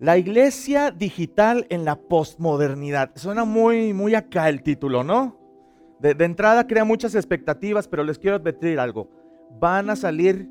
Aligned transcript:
La 0.00 0.16
iglesia 0.16 0.92
digital 0.92 1.66
en 1.70 1.84
la 1.84 1.96
postmodernidad. 1.96 3.10
Suena 3.16 3.44
muy, 3.44 3.92
muy 3.92 4.14
acá 4.14 4.48
el 4.48 4.62
título, 4.62 5.02
¿no? 5.02 5.36
De, 5.98 6.12
entrada 6.24 6.68
crea 6.68 6.84
muchas 6.84 7.16
expectativas, 7.16 7.88
pero 7.88 8.04
les 8.04 8.16
quiero 8.16 8.36
advertir 8.36 8.78
algo. 8.78 9.10
Van 9.58 9.90
a 9.90 9.96
salir 9.96 10.48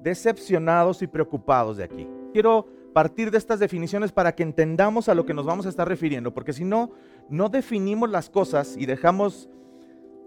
decepcionados 0.00 1.00
y 1.00 1.06
preocupados 1.06 1.76
de 1.76 1.84
aquí. 1.84 2.08
Quiero 2.32 2.66
partir 2.92 3.30
de 3.30 3.38
estas 3.38 3.60
definiciones 3.60 4.10
para 4.10 4.34
que 4.34 4.42
entendamos 4.42 5.08
a 5.08 5.14
lo 5.14 5.24
que 5.24 5.32
nos 5.32 5.46
vamos 5.46 5.66
a 5.66 5.68
estar 5.68 5.86
refiriendo, 5.86 6.34
porque 6.34 6.52
si 6.52 6.64
no, 6.64 6.90
no 7.28 7.48
definimos 7.48 8.10
las 8.10 8.30
cosas 8.30 8.76
y 8.76 8.86
dejamos... 8.86 9.48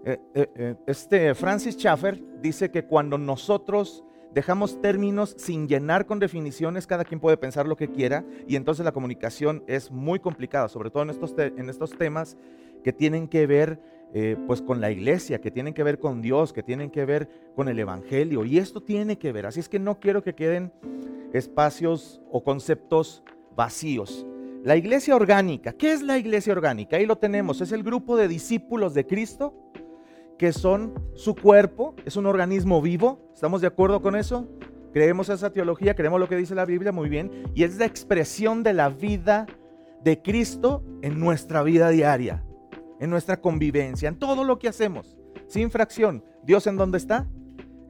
Eh, 0.06 0.18
eh, 0.34 0.48
eh, 0.54 0.74
este 0.86 1.34
Francis 1.34 1.74
Schaeffer 1.74 2.22
dice 2.40 2.70
que 2.70 2.86
cuando 2.86 3.18
nosotros 3.18 4.02
dejamos 4.36 4.82
términos 4.82 5.34
sin 5.38 5.66
llenar 5.66 6.04
con 6.04 6.18
definiciones, 6.18 6.86
cada 6.86 7.06
quien 7.06 7.20
puede 7.20 7.38
pensar 7.38 7.66
lo 7.66 7.74
que 7.74 7.88
quiera 7.88 8.22
y 8.46 8.56
entonces 8.56 8.84
la 8.84 8.92
comunicación 8.92 9.64
es 9.66 9.90
muy 9.90 10.20
complicada, 10.20 10.68
sobre 10.68 10.90
todo 10.90 11.04
en 11.04 11.08
estos, 11.08 11.34
en 11.38 11.70
estos 11.70 11.96
temas 11.96 12.36
que 12.84 12.92
tienen 12.92 13.28
que 13.28 13.46
ver 13.46 13.80
eh, 14.12 14.36
pues 14.46 14.60
con 14.60 14.82
la 14.82 14.90
iglesia, 14.90 15.40
que 15.40 15.50
tienen 15.50 15.72
que 15.72 15.82
ver 15.82 15.98
con 15.98 16.20
Dios, 16.20 16.52
que 16.52 16.62
tienen 16.62 16.90
que 16.90 17.06
ver 17.06 17.30
con 17.54 17.70
el 17.70 17.78
Evangelio 17.78 18.44
y 18.44 18.58
esto 18.58 18.82
tiene 18.82 19.16
que 19.16 19.32
ver. 19.32 19.46
Así 19.46 19.58
es 19.58 19.70
que 19.70 19.78
no 19.78 20.00
quiero 20.00 20.22
que 20.22 20.34
queden 20.34 20.70
espacios 21.32 22.20
o 22.30 22.44
conceptos 22.44 23.24
vacíos. 23.56 24.26
La 24.64 24.76
iglesia 24.76 25.16
orgánica, 25.16 25.72
¿qué 25.72 25.92
es 25.92 26.02
la 26.02 26.18
iglesia 26.18 26.52
orgánica? 26.52 26.98
Ahí 26.98 27.06
lo 27.06 27.16
tenemos, 27.16 27.62
es 27.62 27.72
el 27.72 27.82
grupo 27.82 28.18
de 28.18 28.28
discípulos 28.28 28.92
de 28.92 29.06
Cristo 29.06 29.54
que 30.38 30.52
son 30.52 30.94
su 31.14 31.34
cuerpo, 31.34 31.94
es 32.04 32.16
un 32.16 32.26
organismo 32.26 32.82
vivo, 32.82 33.30
¿estamos 33.34 33.60
de 33.60 33.66
acuerdo 33.68 34.02
con 34.02 34.16
eso? 34.16 34.46
Creemos 34.92 35.28
esa 35.28 35.52
teología, 35.52 35.94
creemos 35.94 36.20
lo 36.20 36.28
que 36.28 36.36
dice 36.36 36.54
la 36.54 36.64
Biblia, 36.64 36.92
muy 36.92 37.08
bien, 37.08 37.30
y 37.54 37.64
es 37.64 37.76
la 37.78 37.86
expresión 37.86 38.62
de 38.62 38.72
la 38.72 38.88
vida 38.88 39.46
de 40.02 40.22
Cristo 40.22 40.82
en 41.02 41.18
nuestra 41.18 41.62
vida 41.62 41.90
diaria, 41.90 42.44
en 43.00 43.10
nuestra 43.10 43.40
convivencia, 43.40 44.08
en 44.08 44.18
todo 44.18 44.44
lo 44.44 44.58
que 44.58 44.68
hacemos, 44.68 45.18
sin 45.48 45.70
fracción. 45.70 46.24
¿Dios 46.44 46.66
en 46.66 46.76
dónde 46.76 46.98
está? 46.98 47.26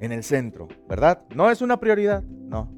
En 0.00 0.12
el 0.12 0.24
centro, 0.24 0.68
¿verdad? 0.88 1.22
No 1.34 1.50
es 1.50 1.62
una 1.62 1.78
prioridad, 1.78 2.22
no, 2.22 2.72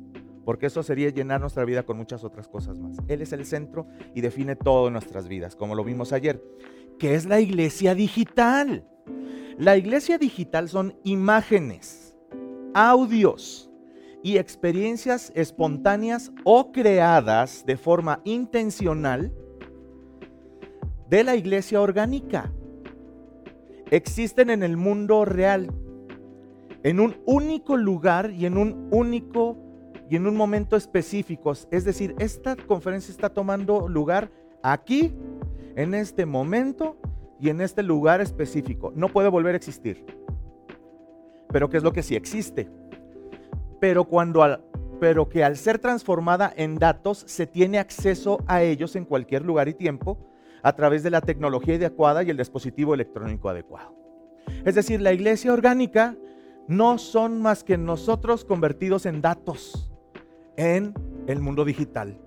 porque 0.45 0.67
eso 0.67 0.83
sería 0.83 1.11
llenar 1.11 1.41
nuestra 1.41 1.65
vida 1.65 1.85
con 1.85 1.97
muchas 1.97 2.25
otras 2.25 2.49
cosas 2.49 2.79
más. 2.79 2.97
Él 3.09 3.23
es 3.23 3.33
el 3.33 3.45
centro 3.45 3.87
y 4.15 4.23
define 4.23 4.57
todo 4.57 4.91
nuestras 4.91 5.29
vidas, 5.29 5.57
como 5.57 5.75
lo 5.75 5.85
vimos 5.85 6.13
ayer. 6.13 6.43
¿Qué 6.99 7.15
es 7.15 7.27
la 7.27 7.41
iglesia 7.41 7.95
digital? 7.95 8.87
La 9.59 9.77
iglesia 9.77 10.19
digital 10.19 10.69
son 10.69 10.95
imágenes, 11.05 12.15
audios 12.75 13.71
y 14.23 14.37
experiencias 14.37 15.33
espontáneas 15.35 16.33
o 16.45 16.73
creadas 16.73 17.65
de 17.67 17.77
forma 17.77 18.21
intencional 18.25 19.33
de 21.09 21.25
la 21.25 21.37
iglesia 21.37 21.81
orgánica. 21.81 22.53
Existen 23.91 24.51
en 24.51 24.63
el 24.63 24.77
mundo 24.77 25.25
real, 25.25 25.71
en 26.83 27.01
un 27.01 27.17
único 27.27 27.77
lugar 27.77 28.31
y 28.31 28.47
en 28.47 28.59
un 28.59 28.89
único 28.91 29.57
y 30.11 30.17
en 30.17 30.27
un 30.27 30.37
momento 30.37 30.77
específico. 30.77 31.53
Es 31.71 31.85
decir, 31.85 32.15
esta 32.19 32.57
conferencia 32.57 33.13
está 33.13 33.31
tomando 33.31 33.89
lugar 33.89 34.31
aquí, 34.63 35.15
en 35.77 35.95
este 35.95 36.27
momento 36.27 36.97
y 37.41 37.51
en 37.51 37.61
este 37.61 37.83
lugar 37.83 38.21
específico. 38.21 38.93
No 38.95 39.09
puede 39.09 39.29
volver 39.29 39.55
a 39.55 39.57
existir. 39.57 40.05
Pero 41.51 41.69
¿qué 41.69 41.79
es 41.79 41.83
lo 41.83 41.93
que 41.93 42.03
sí 42.03 42.15
existe? 42.15 42.69
Pero, 43.81 44.05
cuando 44.05 44.43
pero 45.01 45.29
que 45.29 45.45
al 45.45 45.57
ser 45.57 45.79
transformada 45.79 46.53
en 46.57 46.77
datos 46.77 47.25
se 47.27 47.47
tiene 47.47 47.79
acceso 47.79 48.43
a 48.47 48.63
ellos 48.63 48.97
en 48.97 49.05
cualquier 49.05 49.45
lugar 49.45 49.69
y 49.69 49.75
tiempo 49.75 50.19
a 50.63 50.75
través 50.75 51.03
de 51.03 51.11
la 51.11 51.21
tecnología 51.21 51.77
adecuada 51.77 52.23
y 52.23 52.31
el 52.31 52.37
dispositivo 52.37 52.95
electrónico 52.95 53.49
adecuado. 53.49 53.95
Es 54.65 54.75
decir, 54.75 55.01
la 55.01 55.13
iglesia 55.13 55.53
orgánica 55.53 56.17
no 56.67 56.99
son 56.99 57.41
más 57.41 57.65
que 57.65 57.79
nosotros 57.79 58.45
convertidos 58.45 59.07
en 59.07 59.21
datos 59.21 59.93
en 60.57 60.95
el 61.27 61.41
mundo 61.41 61.65
digital. 61.65 62.19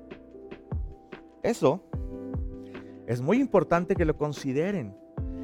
Eso 1.44 1.84
es 3.08 3.22
muy 3.22 3.40
importante 3.40 3.96
que 3.96 4.06
lo 4.06 4.18
consideren. 4.18 4.96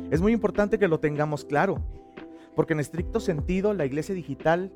Es 0.10 0.22
muy 0.22 0.32
importante 0.32 0.80
que 0.80 0.88
lo 0.88 1.00
tengamos 1.00 1.44
claro, 1.44 1.80
porque 2.56 2.74
en 2.74 2.80
estricto 2.80 3.20
sentido 3.20 3.74
la 3.74 3.86
iglesia 3.86 4.16
digital 4.16 4.72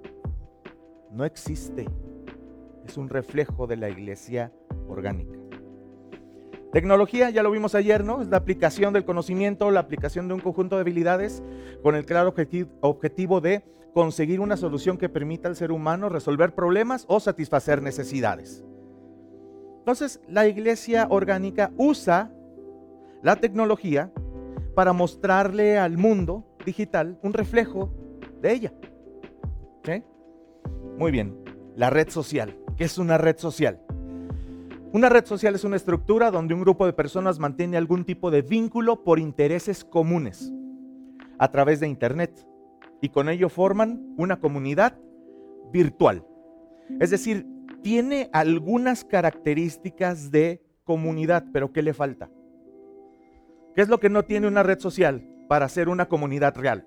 no 1.12 1.24
existe. 1.24 1.88
Es 2.86 2.98
un 2.98 3.08
reflejo 3.08 3.66
de 3.66 3.78
la 3.78 3.90
iglesia 3.90 4.52
orgánica. 4.90 5.38
Tecnología, 6.74 7.30
ya 7.30 7.44
lo 7.44 7.52
vimos 7.52 7.76
ayer, 7.76 8.04
¿no? 8.04 8.22
Es 8.22 8.28
la 8.28 8.38
aplicación 8.38 8.94
del 8.94 9.06
conocimiento, 9.06 9.72
la 9.72 9.82
aplicación 9.82 10.28
de 10.28 10.34
un 10.34 10.40
conjunto 10.42 10.76
de 10.76 10.82
habilidades 10.82 11.44
con 11.82 11.96
el 11.96 12.06
claro 12.06 12.34
objetivo 12.82 13.42
de 13.42 13.64
conseguir 13.94 14.40
una 14.40 14.58
solución 14.58 14.98
que 14.98 15.10
permita 15.10 15.48
al 15.48 15.56
ser 15.56 15.72
humano 15.72 16.10
resolver 16.10 16.56
problemas 16.56 17.06
o 17.08 17.20
satisfacer 17.20 17.82
necesidades. 17.82 18.64
Entonces, 19.80 20.22
la 20.28 20.48
iglesia 20.48 21.08
orgánica 21.10 21.72
usa 21.78 22.32
la 23.22 23.38
tecnología 23.38 24.12
para 24.76 24.94
mostrarle 24.94 25.78
al 25.78 25.98
mundo 25.98 26.46
digital 26.66 27.20
un 27.24 27.34
reflejo 27.34 27.94
de 28.42 28.54
ella. 28.54 28.74
Muy 30.98 31.12
bien, 31.12 31.36
la 31.76 31.90
red 31.90 32.10
social. 32.10 32.56
¿Qué 32.78 32.84
es 32.84 33.00
una 33.00 33.18
red 33.18 33.38
social? 33.38 33.82
Una 34.94 35.10
red 35.10 35.26
social 35.26 35.56
es 35.56 35.64
una 35.64 35.78
estructura 35.78 36.30
donde 36.30 36.54
un 36.54 36.62
grupo 36.62 36.86
de 36.86 36.94
personas 36.94 37.40
mantiene 37.40 37.78
algún 37.78 38.06
tipo 38.06 38.30
de 38.30 38.42
vínculo 38.42 39.04
por 39.04 39.20
intereses 39.20 39.84
comunes 39.84 40.54
a 41.40 41.50
través 41.50 41.80
de 41.80 41.88
Internet 41.88 42.46
y 43.02 43.10
con 43.10 43.30
ello 43.30 43.50
forman 43.50 44.14
una 44.18 44.40
comunidad 44.40 45.00
virtual. 45.72 46.24
Es 47.00 47.10
decir, 47.10 47.48
tiene 47.82 48.30
algunas 48.32 49.04
características 49.04 50.30
de 50.30 50.62
comunidad, 50.84 51.46
pero 51.52 51.72
¿qué 51.72 51.82
le 51.82 51.94
falta? 51.94 52.30
¿Qué 53.76 53.82
es 53.82 53.90
lo 53.90 54.00
que 54.00 54.10
no 54.10 54.24
tiene 54.24 54.48
una 54.48 54.64
red 54.64 54.80
social 54.80 55.26
para 55.48 55.70
ser 55.70 55.90
una 55.90 56.08
comunidad 56.08 56.56
real? 56.56 56.86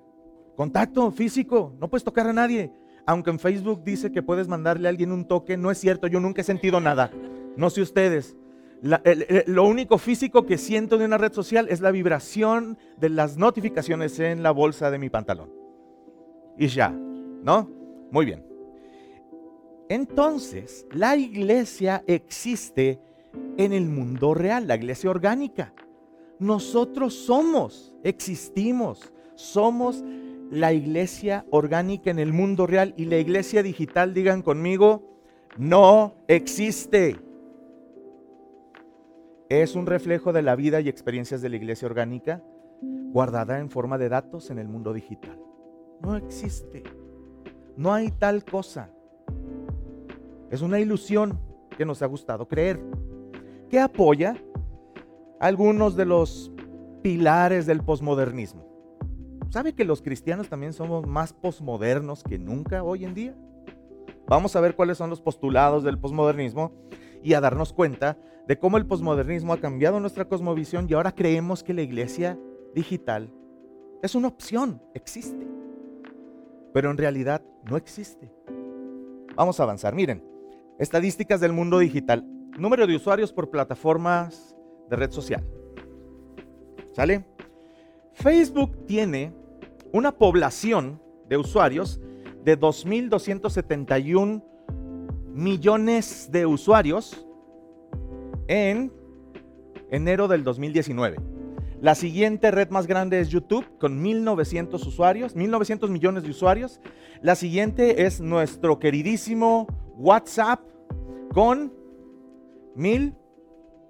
Contacto 0.57 1.11
físico, 1.11 1.75
no 1.81 1.89
puedes 1.89 2.05
tocar 2.05 2.27
a 2.27 2.33
nadie. 2.33 2.73
Aunque 3.07 3.31
en 3.31 3.39
Facebook 3.39 3.83
dice 3.85 4.13
que 4.13 4.23
puedes 4.23 4.49
mandarle 4.49 4.89
a 4.89 4.91
alguien 4.91 5.13
un 5.13 5.27
toque, 5.27 5.57
no 5.57 5.71
es 5.71 5.79
cierto, 5.79 6.07
yo 6.07 6.21
nunca 6.21 6.41
he 6.41 6.45
sentido 6.45 6.81
nada. 6.81 7.11
No 7.57 7.71
sé 7.71 7.83
ustedes. 7.83 8.37
lo 9.47 9.65
único 9.65 9.99
físico 9.99 10.47
que 10.47 10.59
siento 10.59 10.99
de 10.99 11.05
una 11.05 11.19
red 11.19 11.33
social 11.33 11.69
es 11.71 11.81
la 11.81 11.91
vibración 11.91 12.79
de 12.99 13.09
las 13.09 13.37
notificaciones 13.37 14.19
en 14.21 14.43
la 14.43 14.51
bolsa 14.51 14.91
de 14.91 14.99
mi 14.99 15.11
pantalón. 15.11 15.51
Y 16.59 16.69
ya, 16.69 16.91
¿no? 16.91 17.71
Muy 18.11 18.27
bien. 18.27 18.45
Entonces, 19.89 20.87
la 20.93 21.17
iglesia 21.17 22.03
existe 22.07 23.01
en 23.57 23.73
el 23.73 23.87
mundo 23.87 24.35
real, 24.35 24.67
la 24.67 24.77
iglesia 24.77 25.11
orgánica. 25.11 25.75
Nosotros 26.39 27.15
somos, 27.15 27.95
existimos, 28.03 29.13
somos 29.35 30.05
la 30.51 30.73
iglesia 30.73 31.47
orgánica 31.51 32.11
en 32.11 32.19
el 32.19 32.33
mundo 32.33 32.67
real 32.67 32.95
y 32.97 33.07
la 33.07 33.19
iglesia 33.19 33.63
digital, 33.63 34.15
digan 34.15 34.43
conmigo, 34.43 35.03
no 35.57 36.15
existe. 36.29 37.17
Es 39.49 39.75
un 39.75 39.87
reflejo 39.87 40.33
de 40.33 40.43
la 40.43 40.57
vida 40.57 40.81
y 40.81 40.89
experiencias 40.89 41.43
de 41.43 41.49
la 41.49 41.57
iglesia 41.57 41.87
orgánica 41.87 42.43
guardada 42.81 43.61
en 43.61 43.71
forma 43.71 43.99
de 43.99 44.09
datos 44.09 44.51
en 44.51 44.59
el 44.59 44.69
mundo 44.69 44.93
digital. 44.93 45.39
No 46.01 46.17
existe. 46.17 46.83
No 47.77 47.93
hay 47.93 48.11
tal 48.11 48.45
cosa. 48.45 48.91
Es 50.51 50.63
una 50.63 50.81
ilusión 50.81 51.39
que 51.77 51.85
nos 51.85 52.03
ha 52.03 52.07
gustado 52.07 52.47
creer. 52.47 52.81
¿Qué 53.69 53.79
apoya? 53.79 54.37
Algunos 55.45 55.95
de 55.95 56.07
los 56.07 56.51
pilares 57.03 57.67
del 57.67 57.83
posmodernismo. 57.83 58.67
¿Sabe 59.51 59.75
que 59.75 59.85
los 59.85 60.01
cristianos 60.01 60.49
también 60.49 60.73
somos 60.73 61.07
más 61.07 61.35
posmodernos 61.35 62.25
que 62.25 62.39
nunca 62.39 62.83
hoy 62.83 63.05
en 63.05 63.13
día? 63.13 63.35
Vamos 64.27 64.57
a 64.57 64.63
ver 64.63 64.75
cuáles 64.75 64.97
son 64.97 65.11
los 65.11 65.21
postulados 65.21 65.85
del 65.85 65.99
posmodernismo 65.99 66.73
y 67.23 67.35
a 67.35 67.43
darnos 67.43 67.75
cuenta 67.75 68.17
de 68.49 68.59
cómo 68.59 68.79
el 68.79 68.87
posmodernismo 68.87 69.53
ha 69.53 69.61
cambiado 69.61 70.01
nuestra 70.01 70.25
cosmovisión 70.25 70.87
y 70.89 70.95
ahora 70.95 71.13
creemos 71.13 71.63
que 71.63 71.75
la 71.75 71.83
iglesia 71.83 72.39
digital 72.75 73.31
es 74.03 74.15
una 74.15 74.29
opción, 74.29 74.81
existe. 74.95 75.47
Pero 76.73 76.91
en 76.91 76.97
realidad 76.97 77.43
no 77.69 77.77
existe. 77.77 78.33
Vamos 79.37 79.61
a 79.61 79.65
avanzar. 79.65 79.95
Miren, 79.95 80.25
estadísticas 80.79 81.43
del 81.43 81.53
mundo 81.53 81.81
digital. 81.81 82.27
Número 82.59 82.87
de 82.87 82.97
usuarios 82.97 83.31
por 83.31 83.51
plataformas 83.51 84.54
de 84.89 84.97
red 84.97 85.11
social. 85.11 85.45
¿Sale? 86.93 87.25
Facebook 88.13 88.87
tiene 88.87 89.33
una 89.93 90.13
población 90.13 91.01
de 91.29 91.37
usuarios 91.37 92.01
de 92.45 92.59
2.271 92.59 94.43
millones 95.33 96.29
de 96.31 96.47
usuarios 96.47 97.27
en 98.47 98.93
enero 99.91 100.29
del 100.29 100.45
2019. 100.45 101.17
La 101.81 101.95
siguiente 101.95 102.51
red 102.51 102.71
más 102.71 102.87
grande 102.87 103.21
es 103.21 103.29
YouTube 103.29 103.67
con 103.79 104.01
1900 104.01 104.87
usuarios, 104.87 105.37
1900 105.37 105.91
millones 105.91 106.23
de 106.23 106.31
usuarios. 106.31 106.81
La 107.21 107.35
siguiente 107.35 108.07
es 108.07 108.21
nuestro 108.21 108.79
queridísimo 108.79 109.67
WhatsApp 109.97 110.61
con 111.33 111.73
1000, 112.75 113.15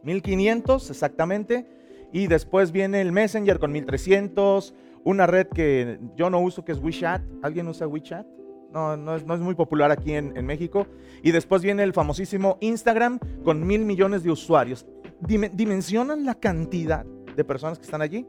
1500 0.05 0.91
exactamente. 0.91 1.67
Y 2.13 2.29
después 2.29 2.71
viene 2.71 3.01
el 3.01 3.11
Messenger 3.11 3.59
con 3.59 3.73
1300, 3.73 4.75
una 5.03 5.27
red 5.27 5.49
que 5.49 5.99
yo 6.17 6.31
no 6.31 6.41
uso 6.41 6.65
que 6.65 6.73
es 6.73 6.79
WeChat. 6.79 7.23
¿Alguien 7.43 7.67
usa 7.67 7.87
WeChat? 7.89 8.27
No, 8.73 8.97
no 8.97 9.15
es, 9.15 9.25
muy 9.41 9.55
popular 9.55 9.91
aquí 9.91 10.15
en, 10.15 10.37
en, 10.37 10.47
México. 10.47 10.87
Y 11.23 11.31
después 11.31 11.63
viene 11.63 11.83
el 11.83 11.93
famosísimo 11.93 12.59
Instagram 12.61 13.19
con 13.45 13.67
mil 13.67 13.85
millones 13.85 14.23
de 14.23 14.31
usuarios. 14.31 14.87
¿Dimensionan 15.21 16.25
la 16.25 16.35
cantidad 16.35 17.05
de 17.05 17.45
personas 17.45 17.79
que 17.79 17.85
están 17.85 18.03
allí? 18.03 18.27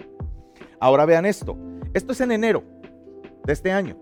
Ahora 0.80 1.06
vean 1.06 1.25
esto. 1.25 1.57
Esto 1.94 2.12
es 2.12 2.22
en 2.22 2.31
enero 2.31 2.63
de 3.44 3.54
este 3.54 3.72
año. 3.72 3.98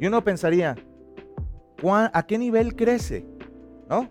Y 0.00 0.06
uno 0.06 0.22
pensaría, 0.24 0.76
¿a 1.82 2.26
qué 2.26 2.38
nivel 2.38 2.74
crece? 2.74 3.24
¿No? 3.88 4.08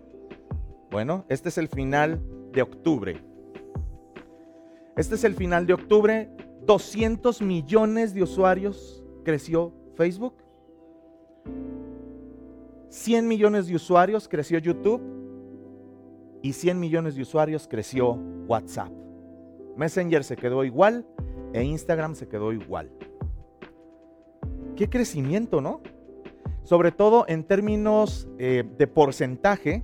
Bueno, 0.94 1.25
este 1.28 1.50
es 1.50 1.57
el 1.57 1.69
final 1.69 2.22
de 2.51 2.62
octubre. 2.62 3.19
Este 4.95 5.16
es 5.16 5.24
el 5.24 5.34
final 5.34 5.66
de 5.66 5.74
octubre. 5.74 6.30
200 6.68 7.42
millones 7.42 8.13
de 8.13 8.22
usuarios 8.22 9.04
creció 9.24 9.74
Facebook. 9.95 10.36
100 12.90 13.28
millones 13.28 13.66
de 13.66 13.75
usuarios 13.75 14.28
creció 14.28 14.60
YouTube. 14.60 15.01
Y 16.44 16.54
100 16.54 16.80
millones 16.80 17.16
de 17.16 17.24
usuarios 17.24 17.68
creció 17.68 18.12
WhatsApp. 18.46 18.92
Messenger 19.75 20.24
se 20.24 20.36
quedó 20.36 20.63
igual 20.63 21.07
e 21.54 21.63
Instagram 21.63 22.13
se 22.13 22.28
quedó 22.28 22.54
igual. 22.54 22.92
Qué 24.75 24.88
crecimiento, 24.92 25.60
¿no? 25.60 25.81
Sobre 26.62 26.92
todo 26.92 27.25
en 27.28 27.46
términos 27.46 28.28
eh, 28.38 28.63
de 28.78 28.86
porcentaje, 28.86 29.84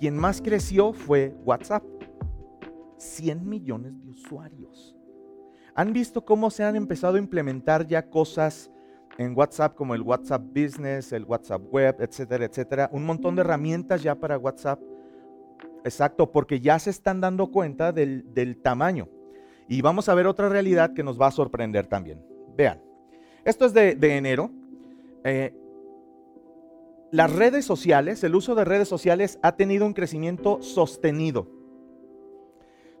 quien 0.00 0.16
más 0.16 0.42
creció 0.42 0.92
fue 0.92 1.34
WhatsApp. 1.44 1.84
100 2.96 3.48
millones 3.48 4.02
de 4.02 4.10
usuarios. 4.10 4.96
¿Han 5.74 5.92
visto 5.92 6.24
cómo 6.24 6.50
se 6.50 6.64
han 6.64 6.74
empezado 6.74 7.14
a 7.14 7.18
implementar 7.20 7.86
ya 7.86 8.10
cosas 8.10 8.70
en 9.16 9.36
WhatsApp 9.36 9.74
como 9.74 9.94
el 9.94 10.02
WhatsApp 10.02 10.42
Business, 10.42 11.12
el 11.12 11.24
WhatsApp 11.24 11.62
Web, 11.70 11.96
etcétera, 12.00 12.44
etcétera? 12.44 12.90
Un 12.92 13.06
montón 13.06 13.36
de 13.36 13.42
herramientas 13.42 14.02
ya 14.02 14.14
para 14.14 14.36
WhatsApp 14.36 14.80
Exacto, 15.84 16.30
porque 16.30 16.60
ya 16.60 16.78
se 16.78 16.90
están 16.90 17.20
dando 17.20 17.50
cuenta 17.50 17.92
del, 17.92 18.58
tamaño. 18.62 19.08
Y 19.68 19.82
vamos 19.82 20.08
a 20.08 20.14
ver 20.14 20.26
otra 20.26 20.48
realidad 20.48 20.92
que 20.94 21.02
nos 21.02 21.20
va 21.20 21.28
a 21.28 21.30
sorprender 21.30 21.86
también. 21.86 22.22
Vean, 22.56 22.82
esto 23.44 23.66
es 23.66 23.72
de, 23.72 23.96
enero. 24.16 24.50
Eh, 25.24 25.54
las 27.10 27.32
redes 27.32 27.64
sociales, 27.64 28.22
el 28.24 28.34
uso 28.34 28.54
de 28.54 28.64
redes 28.64 28.88
sociales 28.88 29.38
ha 29.42 29.56
tenido 29.56 29.86
un 29.86 29.94
crecimiento 29.94 30.62
sostenido. 30.62 31.48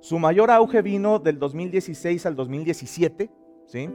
Su 0.00 0.18
mayor 0.18 0.50
auge 0.50 0.82
vino 0.82 1.18
del 1.18 1.38
2016 1.38 2.24
al 2.26 2.34
2017, 2.34 3.30
¿sí? 3.66 3.88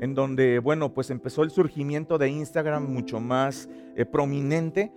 En 0.00 0.14
donde, 0.14 0.58
bueno, 0.58 0.92
pues 0.92 1.10
empezó 1.10 1.42
el 1.42 1.50
surgimiento 1.50 2.18
de 2.18 2.28
Instagram 2.28 2.92
mucho 2.92 3.20
más 3.20 3.68
eh, 3.96 4.04
prominente 4.04 4.92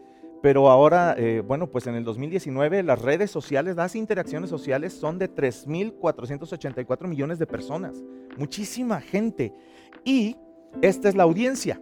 pero 0.46 0.70
ahora, 0.70 1.16
eh, 1.18 1.42
bueno, 1.44 1.72
pues 1.72 1.88
en 1.88 1.96
el 1.96 2.04
2019 2.04 2.84
las 2.84 3.02
redes 3.02 3.32
sociales, 3.32 3.76
las 3.78 3.96
interacciones 3.96 4.48
sociales 4.48 4.94
son 4.94 5.18
de 5.18 5.28
3.484 5.28 7.08
millones 7.08 7.40
de 7.40 7.48
personas. 7.48 8.04
Muchísima 8.38 9.02
gente. 9.02 9.56
Y 10.04 10.38
esta 10.84 11.10
es 11.10 11.16
la 11.16 11.24
audiencia. 11.24 11.82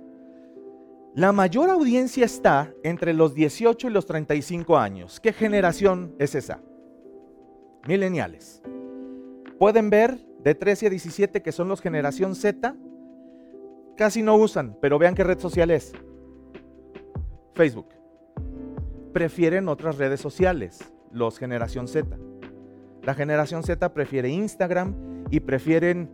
La 1.15 1.31
mayor 1.31 1.69
audiencia 1.69 2.25
está 2.25 2.73
entre 2.83 3.13
los 3.13 3.35
18 3.35 3.87
y 3.87 3.91
los 3.91 4.07
35 4.07 4.77
años. 4.77 5.19
¿Qué 5.19 5.31
generación 5.31 6.15
es 6.17 6.33
esa? 6.33 6.59
Mileniales. 7.87 8.63
Pueden 9.59 9.91
ver 9.91 10.17
de 10.43 10.55
13 10.55 10.87
a 10.87 10.89
17 10.89 11.43
que 11.43 11.51
son 11.51 11.67
los 11.67 11.81
generación 11.81 12.33
Z. 12.33 12.75
Casi 13.95 14.23
no 14.23 14.35
usan, 14.35 14.75
pero 14.81 14.97
vean 14.97 15.13
qué 15.13 15.23
red 15.23 15.37
social 15.37 15.69
es. 15.69 15.93
Facebook 17.53 17.89
prefieren 19.13 19.69
otras 19.69 19.99
redes 19.99 20.19
sociales, 20.19 20.91
los 21.11 21.37
generación 21.37 21.87
Z. 21.87 22.17
La 23.03 23.13
generación 23.13 23.61
Z 23.61 23.93
prefiere 23.93 24.29
Instagram 24.29 24.95
y 25.29 25.39
prefieren 25.41 26.09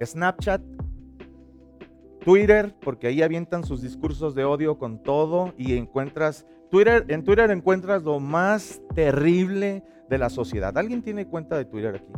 Snapchat, 0.00 0.62
Twitter, 2.24 2.74
porque 2.80 3.08
ahí 3.08 3.22
avientan 3.22 3.64
sus 3.64 3.82
discursos 3.82 4.34
de 4.34 4.44
odio 4.44 4.78
con 4.78 5.02
todo 5.02 5.52
y 5.56 5.76
encuentras, 5.76 6.46
Twitter, 6.70 7.04
en 7.08 7.24
Twitter 7.24 7.50
encuentras 7.50 8.02
lo 8.02 8.20
más 8.20 8.80
terrible 8.94 9.82
de 10.08 10.18
la 10.18 10.30
sociedad. 10.30 10.76
¿Alguien 10.78 11.02
tiene 11.02 11.26
cuenta 11.26 11.56
de 11.56 11.64
Twitter 11.64 11.96
aquí? 11.96 12.12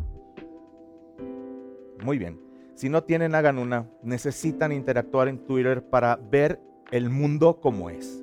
Muy 2.04 2.18
bien. 2.18 2.38
Si 2.74 2.88
no 2.88 3.04
tienen, 3.04 3.34
hagan 3.34 3.58
una. 3.58 3.88
Necesitan 4.02 4.72
interactuar 4.72 5.28
en 5.28 5.38
Twitter 5.38 5.82
para 5.82 6.16
ver 6.16 6.60
el 6.90 7.08
mundo 7.08 7.60
como 7.60 7.88
es. 7.88 8.22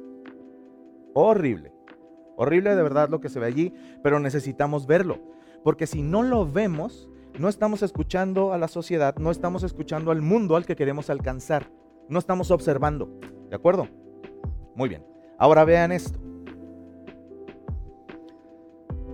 Horrible. 1.13 1.73
Horrible 2.35 2.75
de 2.75 2.83
verdad 2.83 3.09
lo 3.09 3.21
que 3.21 3.29
se 3.29 3.39
ve 3.39 3.47
allí, 3.47 3.73
pero 4.03 4.19
necesitamos 4.19 4.87
verlo. 4.87 5.19
Porque 5.63 5.87
si 5.87 6.01
no 6.01 6.21
lo 6.21 6.51
vemos, 6.51 7.09
no 7.39 7.49
estamos 7.49 7.81
escuchando 7.81 8.53
a 8.53 8.57
la 8.57 8.67
sociedad, 8.67 9.15
no 9.17 9.31
estamos 9.31 9.63
escuchando 9.63 10.11
al 10.11 10.21
mundo 10.21 10.55
al 10.55 10.65
que 10.65 10.75
queremos 10.75 11.09
alcanzar. 11.09 11.71
No 12.09 12.19
estamos 12.19 12.51
observando. 12.51 13.09
¿De 13.49 13.55
acuerdo? 13.55 13.87
Muy 14.75 14.89
bien. 14.89 15.05
Ahora 15.37 15.63
vean 15.63 15.91
esto. 15.91 16.19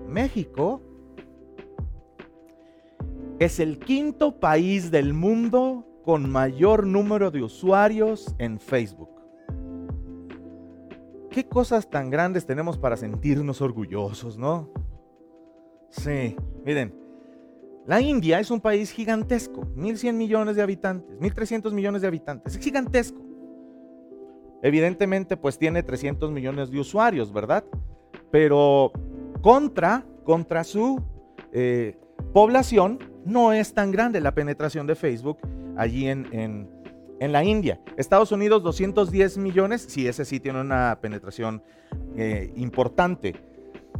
México 0.07 0.81
es 3.39 3.59
el 3.59 3.77
quinto 3.79 4.39
país 4.39 4.89
del 4.89 5.13
mundo 5.13 5.85
con 6.03 6.29
mayor 6.29 6.87
número 6.87 7.29
de 7.29 7.43
usuarios 7.43 8.33
en 8.39 8.59
Facebook. 8.59 9.09
¿Qué 11.29 11.47
cosas 11.47 11.89
tan 11.89 12.09
grandes 12.09 12.47
tenemos 12.47 12.79
para 12.79 12.97
sentirnos 12.97 13.61
orgullosos, 13.61 14.37
no? 14.39 14.71
Sí, 15.89 16.35
miren, 16.65 16.95
la 17.87 18.01
India 18.01 18.39
es 18.41 18.51
un 18.51 18.59
país 18.59 18.91
gigantesco, 18.91 19.61
1.100 19.77 20.13
millones 20.13 20.57
de 20.57 20.61
habitantes, 20.61 21.17
1.300 21.19 21.71
millones 21.71 22.01
de 22.01 22.07
habitantes, 22.09 22.55
es 22.55 22.61
gigantesco. 22.61 23.21
Evidentemente, 24.61 25.37
pues 25.37 25.57
tiene 25.57 25.83
300 25.83 26.29
millones 26.31 26.69
de 26.69 26.79
usuarios, 26.79 27.31
¿verdad? 27.31 27.63
Pero 28.29 28.91
contra, 29.41 30.05
contra 30.25 30.65
su 30.65 31.01
eh, 31.53 31.97
población, 32.33 32.99
no 33.23 33.53
es 33.53 33.73
tan 33.73 33.91
grande 33.91 34.19
la 34.19 34.33
penetración 34.33 34.85
de 34.85 34.95
Facebook 34.95 35.37
allí 35.77 36.07
en, 36.07 36.27
en, 36.33 36.69
en 37.21 37.31
la 37.31 37.45
India. 37.45 37.79
Estados 37.95 38.33
Unidos 38.33 38.63
210 38.63 39.37
millones, 39.37 39.85
sí, 39.87 40.09
ese 40.09 40.25
sí 40.25 40.41
tiene 40.41 40.59
una 40.59 40.99
penetración 41.01 41.63
eh, 42.17 42.51
importante. 42.57 43.33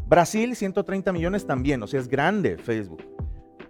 Brasil 0.08 0.58
130 0.58 1.13
millones 1.13 1.46
también, 1.46 1.82
o 1.84 1.88
sea, 1.88 2.01
es 2.01 2.10
grande 2.10 2.58
Facebook. 2.58 3.17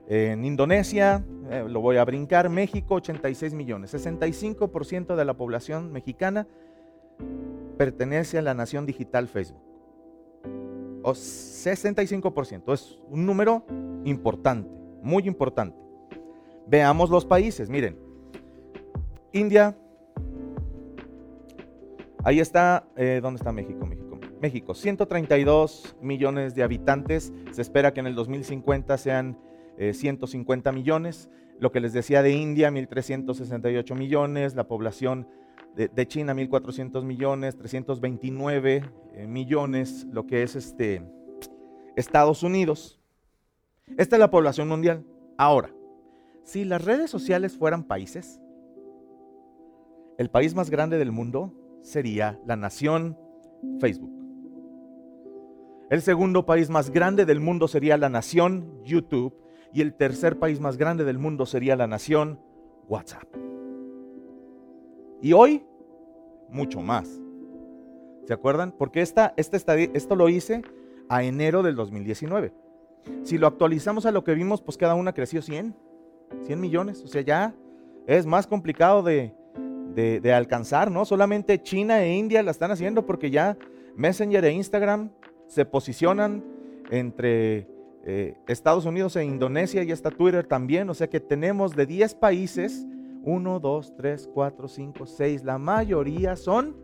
En 0.09 0.45
Indonesia, 0.45 1.25
eh, 1.49 1.65
lo 1.67 1.81
voy 1.81 1.97
a 1.97 2.05
brincar, 2.05 2.49
México 2.49 2.95
86 2.95 3.53
millones. 3.53 3.93
65% 3.93 5.15
de 5.15 5.25
la 5.25 5.33
población 5.33 5.91
mexicana 5.91 6.47
pertenece 7.77 8.37
a 8.37 8.41
la 8.41 8.53
nación 8.53 8.85
digital 8.85 9.27
Facebook. 9.27 9.61
O 11.03 11.11
65%, 11.11 12.73
es 12.73 12.99
un 13.09 13.25
número 13.25 13.65
importante, 14.05 14.69
muy 15.01 15.27
importante. 15.27 15.77
Veamos 16.67 17.09
los 17.09 17.25
países, 17.25 17.69
miren. 17.69 17.97
India. 19.31 19.77
Ahí 22.23 22.39
está, 22.39 22.87
eh, 22.95 23.19
¿dónde 23.21 23.37
está 23.37 23.51
México? 23.51 23.85
México? 23.85 24.19
México, 24.41 24.73
132 24.73 25.95
millones 26.01 26.55
de 26.55 26.63
habitantes. 26.63 27.33
Se 27.51 27.61
espera 27.61 27.93
que 27.93 27.99
en 27.99 28.07
el 28.07 28.15
2050 28.15 28.97
sean 28.97 29.37
150 29.77 30.69
eh, 30.69 30.73
millones. 30.73 31.29
Lo 31.59 31.71
que 31.71 31.79
les 31.79 31.93
decía 31.93 32.21
de 32.21 32.31
India, 32.31 32.69
1.368 32.69 33.95
millones. 33.95 34.55
La 34.55 34.67
población 34.67 35.27
de, 35.75 36.07
China, 36.07 36.33
1.400 36.33 37.03
millones. 37.03 37.57
329 37.57 38.83
eh, 39.13 39.27
millones, 39.27 40.07
lo 40.11 40.25
que 40.25 40.43
es 40.43 40.55
este, 40.55 41.03
Estados 41.95 42.43
Unidos. 42.43 42.99
Esta 43.97 44.15
es 44.15 44.19
la 44.19 44.29
población 44.31 44.67
mundial. 44.67 45.05
Ahora, 45.37 45.71
si 46.43 46.65
las 46.65 46.83
redes 46.83 47.09
sociales 47.09 47.57
fueran 47.57 47.83
países, 47.83 48.39
el 50.17 50.29
país 50.29 50.55
más 50.55 50.69
grande 50.69 50.97
del 50.97 51.11
mundo 51.11 51.53
sería 51.81 52.39
la 52.45 52.55
nación 52.55 53.17
Facebook. 53.79 54.11
El 55.89 56.01
segundo 56.01 56.45
país 56.45 56.69
más 56.69 56.89
grande 56.89 57.25
del 57.25 57.39
mundo 57.39 57.67
sería 57.67 57.97
la 57.97 58.09
nación 58.09 58.83
YouTube. 58.83 59.33
Y 59.77 59.81
el 59.81 59.93
tercer 59.93 60.39
país 60.39 60.59
más 60.59 60.75
grande 60.75 61.03
del 61.03 61.19
mundo 61.19 61.45
sería 61.45 61.75
la 61.75 61.85
nación 61.85 62.39
WhatsApp. 62.87 63.27
Y 65.21 65.33
hoy, 65.33 65.67
mucho 66.49 66.81
más. 66.81 67.21
¿Se 68.25 68.33
acuerdan? 68.33 68.71
Porque 68.75 69.03
esta, 69.03 69.35
esto 69.37 70.15
lo 70.15 70.29
hice 70.29 70.63
a 71.09 71.21
enero 71.21 71.61
del 71.61 71.75
2019. 71.75 72.55
Si 73.21 73.37
lo 73.37 73.45
actualizamos 73.45 74.07
a 74.07 74.11
lo 74.11 74.23
que 74.23 74.33
vimos, 74.33 74.63
pues 74.63 74.77
cada 74.77 74.95
una 74.95 75.13
creció 75.13 75.43
100, 75.43 75.75
100 76.41 76.59
millones. 76.59 77.03
O 77.03 77.07
sea, 77.07 77.21
ya 77.21 77.53
es 78.07 78.25
más 78.25 78.47
complicado 78.47 79.03
de, 79.03 79.31
alcanzar, 80.33 80.89
¿no? 80.89 81.05
Solamente 81.05 81.61
China 81.61 82.01
e 82.01 82.15
India 82.15 82.41
la 82.41 82.49
están 82.49 82.71
haciendo 82.71 83.05
porque 83.05 83.29
ya 83.29 83.55
Messenger 83.95 84.43
e 84.43 84.53
Instagram 84.53 85.11
se 85.45 85.65
posicionan 85.65 86.43
entre 86.89 87.76
eh, 88.09 88.37
Estados 88.47 88.85
Unidos 88.85 89.17
e 89.17 89.25
Indonesia 89.25 89.83
y 89.83 89.91
está 89.91 90.09
Twitter 90.09 90.47
también. 90.47 90.89
O 90.89 90.93
sea 90.93 91.09
que 91.09 91.19
tenemos 91.19 91.75
de 91.75 91.85
10 91.85 92.15
países, 92.15 92.87
1, 93.23 93.59
2, 93.59 93.95
3, 93.97 94.29
4, 94.33 94.67
5, 94.69 95.05
6, 95.05 95.43
la 95.43 95.57
mayoría 95.57 96.37
son 96.37 96.77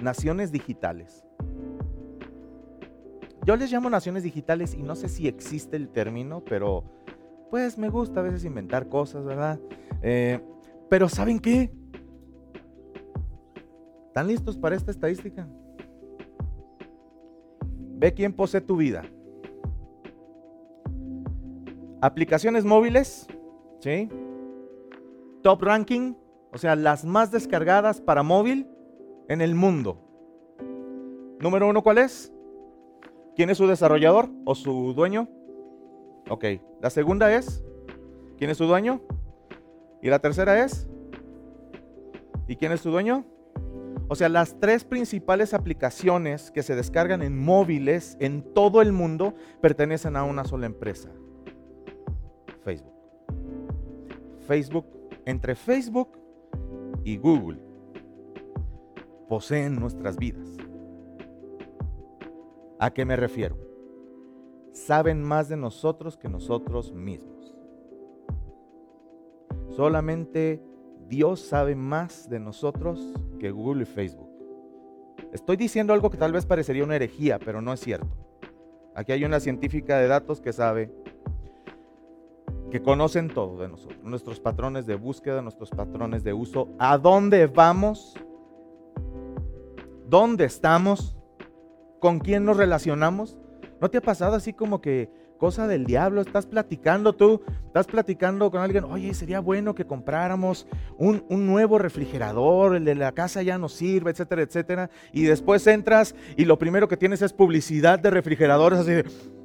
naciones 0.00 0.52
digitales. 0.52 1.24
Yo 3.44 3.56
les 3.56 3.72
llamo 3.72 3.90
naciones 3.90 4.22
digitales 4.22 4.74
y 4.74 4.84
no 4.84 4.94
sé 4.94 5.08
si 5.08 5.26
existe 5.26 5.74
el 5.76 5.88
término, 5.88 6.44
pero 6.44 6.84
pues 7.50 7.76
me 7.76 7.88
gusta 7.88 8.20
a 8.20 8.22
veces 8.22 8.44
inventar 8.44 8.88
cosas, 8.88 9.24
¿verdad? 9.24 9.58
Eh, 10.00 10.40
pero 10.88 11.08
¿saben 11.08 11.40
qué? 11.40 11.72
¿Están 14.06 14.28
listos 14.28 14.56
para 14.56 14.76
esta 14.76 14.92
estadística? 14.92 15.48
Ve 17.98 18.14
quién 18.14 18.32
posee 18.32 18.60
tu 18.60 18.76
vida. 18.76 19.02
Aplicaciones 22.06 22.64
móviles, 22.64 23.26
¿sí? 23.80 24.08
Top 25.42 25.60
ranking, 25.60 26.14
o 26.52 26.56
sea, 26.56 26.76
las 26.76 27.04
más 27.04 27.32
descargadas 27.32 28.00
para 28.00 28.22
móvil 28.22 28.68
en 29.28 29.40
el 29.40 29.56
mundo. 29.56 29.98
Número 31.40 31.66
uno, 31.66 31.82
¿cuál 31.82 31.98
es? 31.98 32.32
¿Quién 33.34 33.50
es 33.50 33.58
su 33.58 33.66
desarrollador 33.66 34.28
o 34.44 34.54
su 34.54 34.94
dueño? 34.94 35.28
Ok. 36.30 36.44
La 36.80 36.90
segunda 36.90 37.34
es, 37.34 37.64
¿quién 38.38 38.50
es 38.50 38.58
su 38.58 38.66
dueño? 38.66 39.00
Y 40.00 40.08
la 40.08 40.20
tercera 40.20 40.64
es, 40.64 40.86
¿y 42.46 42.54
quién 42.54 42.70
es 42.70 42.82
su 42.82 42.92
dueño? 42.92 43.24
O 44.06 44.14
sea, 44.14 44.28
las 44.28 44.60
tres 44.60 44.84
principales 44.84 45.54
aplicaciones 45.54 46.52
que 46.52 46.62
se 46.62 46.76
descargan 46.76 47.22
en 47.22 47.36
móviles 47.36 48.16
en 48.20 48.54
todo 48.54 48.80
el 48.80 48.92
mundo 48.92 49.34
pertenecen 49.60 50.14
a 50.14 50.22
una 50.22 50.44
sola 50.44 50.66
empresa. 50.66 51.10
Facebook. 52.66 52.94
Facebook, 54.48 54.86
entre 55.24 55.54
Facebook 55.54 56.18
y 57.04 57.16
Google, 57.16 57.60
poseen 59.28 59.76
nuestras 59.76 60.16
vidas. 60.16 60.48
¿A 62.80 62.90
qué 62.90 63.04
me 63.04 63.14
refiero? 63.14 63.56
Saben 64.72 65.22
más 65.22 65.48
de 65.48 65.56
nosotros 65.56 66.16
que 66.16 66.28
nosotros 66.28 66.92
mismos. 66.92 67.54
Solamente 69.68 70.60
Dios 71.06 71.38
sabe 71.38 71.76
más 71.76 72.28
de 72.28 72.40
nosotros 72.40 73.14
que 73.38 73.52
Google 73.52 73.84
y 73.84 73.86
Facebook. 73.86 74.28
Estoy 75.32 75.56
diciendo 75.56 75.92
algo 75.92 76.10
que 76.10 76.18
tal 76.18 76.32
vez 76.32 76.44
parecería 76.46 76.82
una 76.82 76.96
herejía, 76.96 77.38
pero 77.38 77.62
no 77.62 77.72
es 77.72 77.78
cierto. 77.78 78.08
Aquí 78.96 79.12
hay 79.12 79.24
una 79.24 79.38
científica 79.38 79.98
de 79.98 80.08
datos 80.08 80.40
que 80.40 80.52
sabe, 80.52 80.90
conocen 82.82 83.28
todo 83.28 83.58
de 83.58 83.68
nosotros, 83.68 83.98
nuestros 84.02 84.40
patrones 84.40 84.86
de 84.86 84.94
búsqueda, 84.94 85.42
nuestros 85.42 85.70
patrones 85.70 86.24
de 86.24 86.32
uso, 86.32 86.68
a 86.78 86.98
dónde 86.98 87.46
vamos, 87.46 88.14
dónde 90.08 90.44
estamos, 90.44 91.16
con 92.00 92.18
quién 92.18 92.44
nos 92.44 92.56
relacionamos. 92.56 93.38
¿No 93.80 93.90
te 93.90 93.98
ha 93.98 94.02
pasado 94.02 94.36
así 94.36 94.52
como 94.52 94.80
que 94.80 95.10
cosa 95.38 95.66
del 95.66 95.84
diablo? 95.84 96.20
Estás 96.20 96.46
platicando 96.46 97.12
tú, 97.12 97.42
estás 97.66 97.86
platicando 97.86 98.50
con 98.50 98.62
alguien, 98.62 98.84
oye, 98.84 99.12
sería 99.12 99.40
bueno 99.40 99.74
que 99.74 99.86
compráramos 99.86 100.66
un, 100.96 101.24
nuevo 101.28 101.78
refrigerador, 101.78 102.76
el 102.76 102.84
de 102.84 102.94
la 102.94 103.12
casa 103.12 103.42
ya 103.42 103.58
no 103.58 103.68
sirve, 103.68 104.10
etcétera, 104.10 104.42
etcétera. 104.42 104.90
Y 105.12 105.24
después 105.24 105.66
entras 105.66 106.14
y 106.36 106.44
lo 106.44 106.58
primero 106.58 106.88
que 106.88 106.96
tienes 106.96 107.22
es 107.22 107.32
publicidad 107.32 107.98
de 107.98 108.10
refrigeradores 108.10 108.78
así 108.78 108.92
de... 108.92 109.35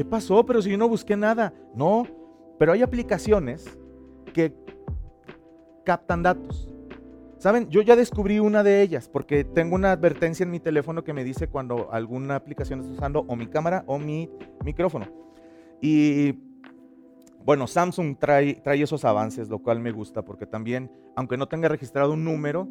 ¿Qué 0.00 0.04
pasó? 0.06 0.46
Pero 0.46 0.62
si 0.62 0.70
yo 0.70 0.78
no 0.78 0.88
busqué 0.88 1.14
nada. 1.14 1.52
No, 1.74 2.06
pero 2.58 2.72
hay 2.72 2.80
aplicaciones 2.80 3.78
que 4.32 4.54
captan 5.84 6.22
datos. 6.22 6.70
Saben, 7.36 7.68
yo 7.68 7.82
ya 7.82 7.96
descubrí 7.96 8.38
una 8.38 8.62
de 8.62 8.80
ellas 8.80 9.10
porque 9.10 9.44
tengo 9.44 9.74
una 9.74 9.92
advertencia 9.92 10.44
en 10.44 10.52
mi 10.52 10.58
teléfono 10.58 11.04
que 11.04 11.12
me 11.12 11.22
dice 11.22 11.48
cuando 11.48 11.92
alguna 11.92 12.36
aplicación 12.36 12.80
está 12.80 12.92
usando 12.94 13.26
o 13.28 13.36
mi 13.36 13.46
cámara 13.46 13.84
o 13.86 13.98
mi 13.98 14.30
micrófono. 14.64 15.06
Y 15.82 16.32
bueno, 17.44 17.66
Samsung 17.66 18.16
trae, 18.18 18.54
trae 18.54 18.82
esos 18.82 19.04
avances, 19.04 19.50
lo 19.50 19.58
cual 19.58 19.80
me 19.80 19.92
gusta 19.92 20.22
porque 20.22 20.46
también, 20.46 20.90
aunque 21.14 21.36
no 21.36 21.46
tenga 21.46 21.68
registrado 21.68 22.14
un 22.14 22.24
número 22.24 22.68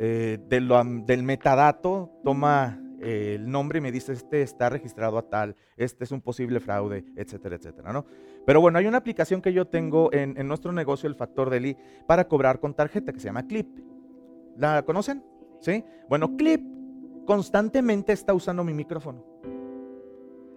eh, 0.00 0.38
del 0.48 1.22
metadato, 1.22 2.10
toma 2.24 2.82
eh, 3.00 3.34
el 3.36 3.50
nombre 3.50 3.78
y 3.78 3.82
me 3.82 3.92
dice, 3.92 4.12
este 4.12 4.42
está 4.42 4.70
registrado 4.70 5.18
a 5.18 5.28
tal, 5.28 5.56
este 5.76 6.04
es 6.04 6.12
un 6.12 6.20
posible 6.20 6.60
fraude, 6.60 7.04
etcétera, 7.16 7.56
etcétera, 7.56 7.92
¿no? 7.92 8.06
Pero 8.46 8.60
bueno, 8.60 8.78
hay 8.78 8.86
una 8.86 8.98
aplicación 8.98 9.42
que 9.42 9.52
yo 9.52 9.66
tengo 9.66 10.12
en, 10.12 10.34
nuestro 10.46 10.72
negocio, 10.72 11.08
el 11.08 11.16
Factor 11.16 11.50
Deli, 11.50 11.76
para 12.06 12.28
cobrar 12.28 12.60
con 12.60 12.74
tarjeta 12.74 13.12
que 13.12 13.18
se 13.18 13.26
llama 13.26 13.46
Clip. 13.46 13.66
¿La 14.56 14.82
conocen? 14.82 15.22
¿Sí? 15.60 15.84
Bueno, 16.08 16.36
Clip 16.36 16.62
constantemente 17.26 18.12
está 18.12 18.32
usando 18.32 18.62
mi 18.62 18.72
micrófono. 18.72 19.24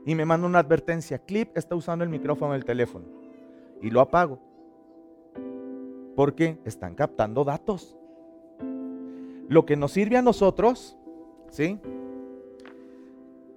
Y 0.05 0.15
me 0.15 0.23
manda 0.23 0.47
una 0.47 0.59
advertencia, 0.59 1.17
Clip 1.19 1.57
está 1.57 1.75
usando 1.75 2.03
el 2.03 2.09
micrófono 2.09 2.53
del 2.53 2.63
teléfono. 2.63 3.05
Y 3.81 3.89
lo 3.89 4.01
apago. 4.01 4.39
Porque 6.15 6.59
están 6.65 6.95
captando 6.95 7.43
datos. 7.43 7.97
Lo 9.47 9.65
que 9.65 9.75
nos 9.75 9.91
sirve 9.93 10.17
a 10.17 10.21
nosotros, 10.21 10.97
¿sí? 11.49 11.79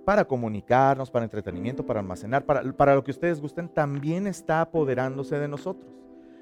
Para 0.05 0.25
comunicarnos, 0.25 1.11
para 1.11 1.25
entretenimiento, 1.25 1.87
para 1.87 2.01
almacenar, 2.01 2.45
para, 2.45 2.73
para 2.73 2.95
lo 2.95 3.05
que 3.05 3.13
ustedes 3.13 3.41
gusten, 3.41 3.69
también 3.69 4.27
está 4.27 4.61
apoderándose 4.61 5.39
de 5.39 5.49
nosotros. 5.49 5.93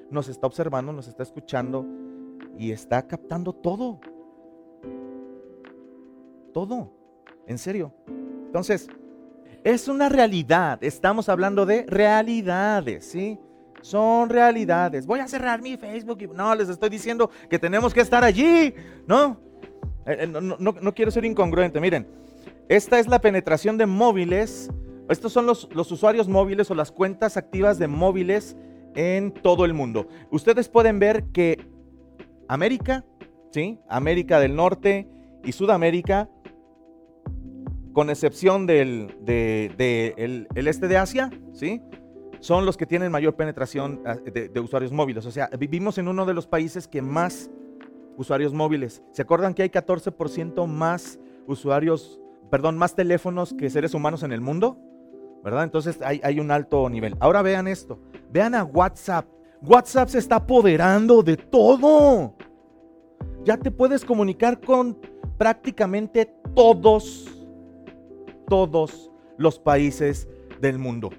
Nos 0.09 0.27
está 0.29 0.47
observando, 0.47 0.91
nos 0.91 1.07
está 1.07 1.23
escuchando, 1.23 1.85
y 2.57 2.71
está 2.71 3.07
captando 3.07 3.53
todo. 3.53 3.99
Todo. 6.53 6.91
En 7.47 7.57
serio. 7.57 7.93
Entonces, 8.45 8.87
es 9.63 9.87
una 9.87 10.09
realidad. 10.09 10.83
Estamos 10.83 11.29
hablando 11.29 11.65
de 11.65 11.85
realidades, 11.87 13.05
¿sí? 13.05 13.39
Son 13.81 14.29
realidades. 14.29 15.07
Voy 15.07 15.19
a 15.19 15.27
cerrar 15.27 15.61
mi 15.61 15.75
Facebook 15.77 16.21
y 16.21 16.27
no, 16.27 16.53
les 16.53 16.69
estoy 16.69 16.89
diciendo 16.89 17.31
que 17.49 17.57
tenemos 17.57 17.93
que 17.93 18.01
estar 18.01 18.23
allí, 18.23 18.75
¿no? 19.07 19.39
Eh, 20.05 20.17
eh, 20.21 20.27
no, 20.27 20.57
no, 20.57 20.93
quiero 20.93 21.09
ser 21.09 21.25
incongruente. 21.25 21.79
Miren, 21.79 22.07
esta 22.71 22.99
es 22.99 23.09
la 23.09 23.19
penetración 23.19 23.77
de 23.77 23.85
móviles. 23.85 24.69
Estos 25.09 25.33
son 25.33 25.45
los, 25.45 25.67
usuarios 25.75 26.29
móviles 26.29 26.71
o 26.71 26.73
las 26.73 26.89
cuentas 26.89 27.35
activas 27.35 27.77
de 27.77 27.89
móviles 27.89 28.55
en 28.95 29.33
todo 29.33 29.65
el 29.65 29.73
mundo. 29.73 30.07
Ustedes 30.29 30.69
pueden 30.69 30.97
ver 30.97 31.25
que 31.33 31.67
América, 32.47 33.03
¿sí? 33.51 33.77
América 33.89 34.39
del 34.39 34.55
Norte 34.55 35.09
y 35.43 35.51
Sudamérica, 35.51 36.29
con 37.91 38.09
excepción 38.09 38.65
del 38.65 39.17
de, 39.19 40.13
el, 40.15 40.47
este 40.55 40.87
de 40.87 40.95
Asia, 40.95 41.29
¿sí? 41.51 41.81
son 42.39 42.65
los 42.65 42.77
que 42.77 42.85
tienen 42.85 43.11
mayor 43.11 43.35
penetración 43.35 44.01
ah, 44.05 44.15
de, 44.15 44.59
usuarios 44.61 44.93
móviles. 44.93 45.25
O 45.25 45.31
sea, 45.31 45.49
vivimos 45.59 45.97
en 45.97 46.07
uno 46.07 46.25
de 46.25 46.33
los 46.33 46.47
países 46.47 46.87
que 46.87 47.01
más 47.01 47.51
usuarios 48.15 48.53
móviles. 48.53 49.03
¿Se 49.11 49.23
acuerdan 49.23 49.53
que 49.53 49.63
hay 49.63 49.69
14% 49.69 50.65
más 50.67 51.19
usuarios, 51.47 52.21
perdón, 52.51 52.77
más 52.77 52.93
teléfonos 52.93 53.55
que 53.57 53.69
seres 53.71 53.95
humanos 53.95 54.21
en 54.21 54.31
el 54.31 54.41
mundo? 54.41 54.77
¿Verdad? 55.43 55.63
Entonces 55.63 55.97
hay, 56.03 56.21
hay 56.23 56.39
un 56.39 56.51
alto 56.51 56.87
nivel. 56.89 57.15
Ahora 57.19 57.41
vean 57.41 57.67
esto. 57.67 57.97
Vean 58.29 58.53
a 58.53 58.63
WhatsApp. 58.63 59.25
WhatsApp 59.63 60.09
se 60.09 60.19
está 60.19 60.35
apoderando 60.35 61.23
de 61.23 61.37
todo. 61.37 62.35
Ya 63.43 63.57
te 63.57 63.71
puedes 63.71 64.05
comunicar 64.05 64.59
con 64.59 64.99
prácticamente 65.37 66.31
todos, 66.53 67.25
todos 68.47 69.09
los 69.37 69.57
países 69.57 70.27
del 70.59 70.77
mundo. 70.77 71.09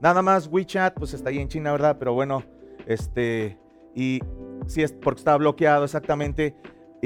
Nada 0.00 0.22
más 0.22 0.46
WeChat, 0.46 0.94
pues 0.94 1.12
está 1.14 1.30
ahí 1.30 1.38
en 1.38 1.48
China, 1.48 1.72
¿verdad? 1.72 1.96
Pero 1.98 2.14
bueno, 2.14 2.42
este, 2.86 3.58
y 3.94 4.20
si 4.66 4.82
es 4.82 4.92
porque 4.92 5.18
está 5.20 5.36
bloqueado 5.36 5.84
exactamente. 5.84 6.54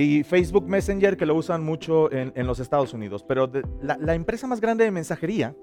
Y 0.00 0.22
Facebook 0.22 0.68
Messenger 0.68 1.16
que 1.16 1.26
lo 1.26 1.34
usan 1.34 1.64
mucho 1.64 2.08
en, 2.12 2.46
los 2.46 2.60
Estados 2.60 2.94
Unidos. 2.94 3.24
Pero 3.26 3.50
la, 3.82 4.14
empresa 4.14 4.46
más 4.46 4.60
grande 4.60 4.84
de 4.84 4.92
mensajería 4.92 5.56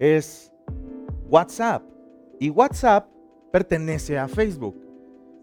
es 0.00 0.52
WhatsApp. 1.28 1.84
Y 2.40 2.50
WhatsApp 2.50 3.08
pertenece 3.52 4.18
a 4.18 4.26
Facebook. 4.26 4.76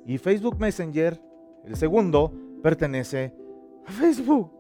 Y 0.06 0.18
Facebook 0.18 0.60
Messenger, 0.60 1.18
el 1.64 1.78
segundo, 1.78 2.34
pertenece 2.62 3.34
a 3.86 3.92
Facebook. 3.94 4.52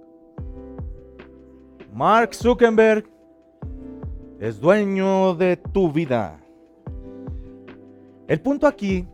Mark 1.91 2.33
Zuckerberg 2.33 3.03
es 4.39 4.57
dueño 4.57 5.35
de 5.35 5.57
tu 5.57 5.91
vida. 5.91 6.39
El 8.25 8.39
punto 8.39 8.67
aquí 8.67 9.05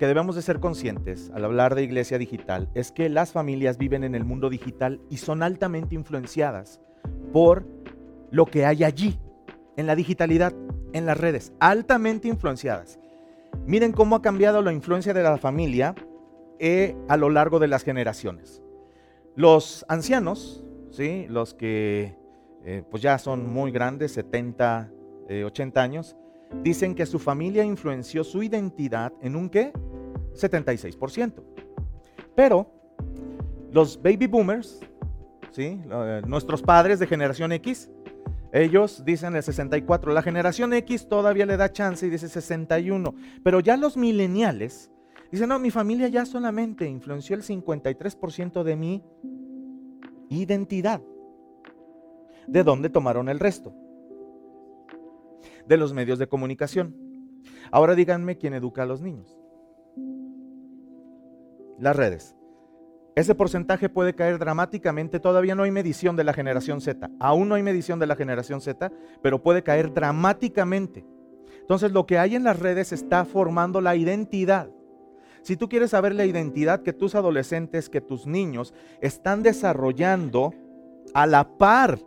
que 0.00 0.06
debemos 0.06 0.34
de 0.34 0.40
ser 0.40 0.60
conscientes 0.60 1.30
al 1.34 1.44
hablar 1.44 1.74
de 1.74 1.82
iglesia 1.82 2.16
digital 2.16 2.70
es 2.72 2.90
que 2.90 3.10
las 3.10 3.32
familias 3.32 3.76
viven 3.76 4.02
en 4.02 4.14
el 4.14 4.24
mundo 4.24 4.48
digital 4.48 4.98
y 5.10 5.18
son 5.18 5.42
altamente 5.42 5.94
influenciadas 5.94 6.80
por 7.34 7.66
lo 8.30 8.46
que 8.46 8.64
hay 8.64 8.82
allí, 8.82 9.20
en 9.76 9.86
la 9.86 9.94
digitalidad, 9.94 10.54
en 10.94 11.04
las 11.04 11.18
redes, 11.18 11.52
altamente 11.60 12.28
influenciadas. 12.28 12.98
Miren 13.66 13.92
cómo 13.92 14.16
ha 14.16 14.22
cambiado 14.22 14.62
la 14.62 14.72
influencia 14.72 15.12
de 15.12 15.22
la 15.22 15.36
familia 15.36 15.94
eh, 16.58 16.96
a 17.10 17.18
lo 17.18 17.28
largo 17.28 17.58
de 17.58 17.68
las 17.68 17.82
generaciones. 17.82 18.62
Los 19.36 19.84
ancianos, 19.86 20.64
¿sí? 20.92 21.26
los 21.28 21.52
que 21.52 22.16
eh, 22.64 22.84
pues 22.90 23.02
ya 23.02 23.18
son 23.18 23.52
muy 23.52 23.70
grandes, 23.70 24.12
70, 24.12 24.90
80 25.44 25.80
eh, 25.80 25.84
años, 25.84 26.16
dicen 26.62 26.94
que 26.94 27.06
su 27.06 27.18
familia 27.18 27.64
influenció 27.64 28.24
su 28.24 28.42
identidad 28.42 29.12
en 29.22 29.36
un 29.36 29.48
qué? 29.48 29.72
76%. 30.34 31.42
Pero 32.34 32.70
los 33.72 34.00
baby 34.00 34.26
boomers, 34.26 34.80
¿sí? 35.52 35.80
Eh, 35.90 36.22
nuestros 36.26 36.62
padres 36.62 36.98
de 36.98 37.06
generación 37.06 37.52
X, 37.52 37.90
ellos 38.52 39.04
dicen 39.04 39.36
el 39.36 39.42
64. 39.42 40.12
La 40.12 40.22
generación 40.22 40.72
X 40.72 41.08
todavía 41.08 41.46
le 41.46 41.56
da 41.56 41.72
chance 41.72 42.06
y 42.06 42.10
dice 42.10 42.28
61. 42.28 43.14
Pero 43.44 43.60
ya 43.60 43.76
los 43.76 43.96
mileniales 43.96 44.90
dicen, 45.30 45.48
no, 45.48 45.58
mi 45.58 45.70
familia 45.70 46.08
ya 46.08 46.26
solamente 46.26 46.86
influenció 46.86 47.36
el 47.36 47.42
53% 47.42 48.62
de 48.64 48.76
mi 48.76 49.04
identidad. 50.28 51.00
¿De 52.46 52.64
dónde 52.64 52.90
tomaron 52.90 53.28
el 53.28 53.38
resto? 53.38 53.72
De 55.70 55.78
los 55.78 55.94
medios 55.94 56.18
de 56.18 56.26
comunicación. 56.26 56.94
Ahora 57.70 57.94
díganme 57.94 58.36
quién 58.36 58.52
educa 58.52 58.82
a 58.82 58.86
los 58.86 59.00
niños 59.00 59.40
las 61.80 61.96
redes. 61.96 62.36
Ese 63.16 63.34
porcentaje 63.34 63.88
puede 63.88 64.14
caer 64.14 64.38
dramáticamente, 64.38 65.18
todavía 65.18 65.54
no 65.54 65.64
hay 65.64 65.70
medición 65.70 66.14
de 66.14 66.24
la 66.24 66.32
generación 66.32 66.80
Z, 66.80 67.10
aún 67.18 67.48
no 67.48 67.56
hay 67.56 67.62
medición 67.62 67.98
de 67.98 68.06
la 68.06 68.14
generación 68.14 68.60
Z, 68.60 68.92
pero 69.20 69.42
puede 69.42 69.62
caer 69.62 69.92
dramáticamente. 69.92 71.04
Entonces 71.60 71.92
lo 71.92 72.06
que 72.06 72.18
hay 72.18 72.36
en 72.36 72.44
las 72.44 72.58
redes 72.58 72.92
está 72.92 73.24
formando 73.24 73.80
la 73.80 73.96
identidad. 73.96 74.70
Si 75.42 75.56
tú 75.56 75.68
quieres 75.68 75.90
saber 75.90 76.14
la 76.14 76.24
identidad 76.24 76.82
que 76.82 76.92
tus 76.92 77.14
adolescentes, 77.14 77.88
que 77.88 78.00
tus 78.00 78.26
niños 78.26 78.74
están 79.00 79.42
desarrollando 79.42 80.52
a 81.14 81.26
la 81.26 81.56
par 81.56 81.98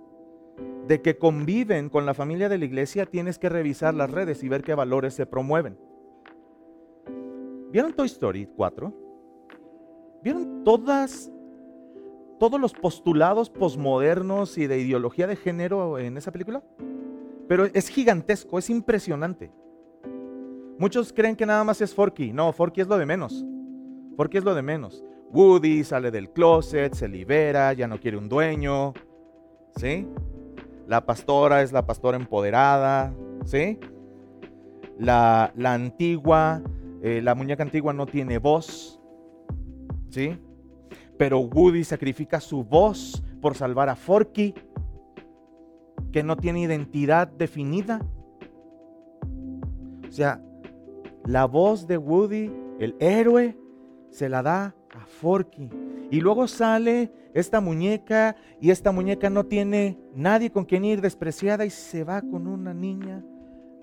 de 0.88 1.02
que 1.02 1.18
conviven 1.18 1.90
con 1.90 2.06
la 2.06 2.14
familia 2.14 2.50
de 2.50 2.58
la 2.58 2.66
iglesia, 2.66 3.06
tienes 3.06 3.40
que 3.40 3.50
revisar 3.50 3.94
las 3.94 4.12
redes 4.12 4.44
y 4.44 4.50
ver 4.50 4.64
qué 4.64 4.76
valores 4.76 5.14
se 5.14 5.26
promueven. 5.26 5.78
¿Vieron 7.72 7.94
Toy 7.94 8.08
Story 8.08 8.48
4? 8.56 8.94
¿Vieron 10.24 10.64
todas, 10.64 11.32
todos 12.40 12.60
los 12.60 12.74
postulados 12.74 13.50
posmodernos 13.50 14.58
y 14.58 14.68
de 14.68 14.80
ideología 14.80 15.28
de 15.28 15.36
género 15.36 15.98
en 15.98 16.18
esa 16.18 16.32
película? 16.32 16.64
Pero 17.48 17.66
es 17.66 17.88
gigantesco, 17.88 18.60
es 18.60 18.70
impresionante. 18.70 19.52
Muchos 20.78 21.14
creen 21.14 21.36
que 21.36 21.46
nada 21.46 21.64
más 21.64 21.82
es 21.82 21.94
Forky. 21.94 22.34
No, 22.34 22.52
Forky 22.52 22.82
es 22.82 22.88
lo 22.88 22.98
de 22.98 23.06
menos. 23.06 23.46
Forky 24.18 24.38
es 24.38 24.44
lo 24.44 24.56
de 24.56 24.62
menos. 24.62 25.04
Woody 25.32 25.84
sale 25.84 26.12
del 26.12 26.30
closet, 26.30 26.94
se 26.94 27.08
libera, 27.08 27.74
ya 27.74 27.88
no 27.88 28.00
quiere 28.00 28.18
un 28.18 28.30
dueño. 28.30 28.94
¿Sí? 29.76 30.08
La 30.88 31.06
pastora 31.06 31.62
es 31.62 31.72
la 31.72 31.86
pastora 31.86 32.18
empoderada. 32.18 33.14
¿Sí? 33.46 33.80
La, 34.98 35.52
la 35.56 35.74
antigua, 35.74 36.62
eh, 37.02 37.22
la 37.22 37.36
muñeca 37.36 37.64
antigua 37.64 37.94
no 37.94 38.06
tiene 38.06 38.38
voz. 38.38 39.02
¿sí? 40.14 40.38
Pero 41.18 41.40
Woody 41.40 41.84
sacrifica 41.84 42.40
su 42.40 42.64
voz 42.64 43.24
por 43.42 43.56
salvar 43.56 43.90
a 43.90 43.96
Forky, 43.96 44.54
que 46.12 46.24
no 46.24 46.38
tiene 46.38 46.62
identidad 46.62 47.28
definida. 47.28 48.00
O 50.08 50.12
sea, 50.12 50.42
la 51.26 51.46
voz 51.46 51.88
de 51.88 51.98
Woody, 51.98 52.52
el 52.80 52.96
héroe, 53.00 53.58
se 54.10 54.30
la 54.30 54.44
da 54.44 54.76
a 54.94 55.06
Forky. 55.06 55.70
Y 56.12 56.22
luego 56.22 56.48
sale 56.48 57.12
esta 57.34 57.62
muñeca 57.62 58.36
y 58.62 58.72
esta 58.72 58.92
muñeca 58.92 59.30
no 59.30 59.46
tiene 59.46 59.98
nadie 60.16 60.52
con 60.52 60.66
quien 60.66 60.86
ir 60.86 61.02
despreciada 61.02 61.66
y 61.66 61.70
se 61.70 62.04
va 62.04 62.22
con 62.22 62.48
una 62.48 62.74
niña 62.74 63.24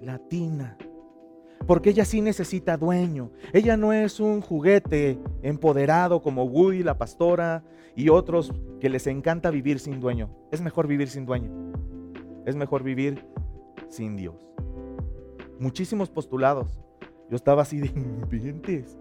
latina 0.00 0.76
porque 1.66 1.90
ella 1.90 2.04
sí 2.04 2.20
necesita 2.20 2.76
dueño. 2.76 3.30
Ella 3.52 3.76
no 3.76 3.92
es 3.92 4.20
un 4.20 4.40
juguete 4.40 5.18
empoderado 5.42 6.22
como 6.22 6.44
Woody, 6.44 6.82
la 6.82 6.98
pastora 6.98 7.62
y 7.94 8.08
otros 8.08 8.52
que 8.80 8.88
les 8.88 9.06
encanta 9.06 9.50
vivir 9.50 9.78
sin 9.78 10.00
dueño. 10.00 10.30
Es 10.50 10.60
mejor 10.60 10.86
vivir 10.86 11.08
sin 11.08 11.26
dueño. 11.26 11.50
Es 12.46 12.56
mejor 12.56 12.82
vivir 12.82 13.24
sin 13.88 14.16
Dios. 14.16 14.52
Muchísimos 15.58 16.10
postulados. 16.10 16.80
Yo 17.28 17.36
estaba 17.36 17.62
así 17.62 17.78
de 17.78 17.86
inventes. 17.86 18.98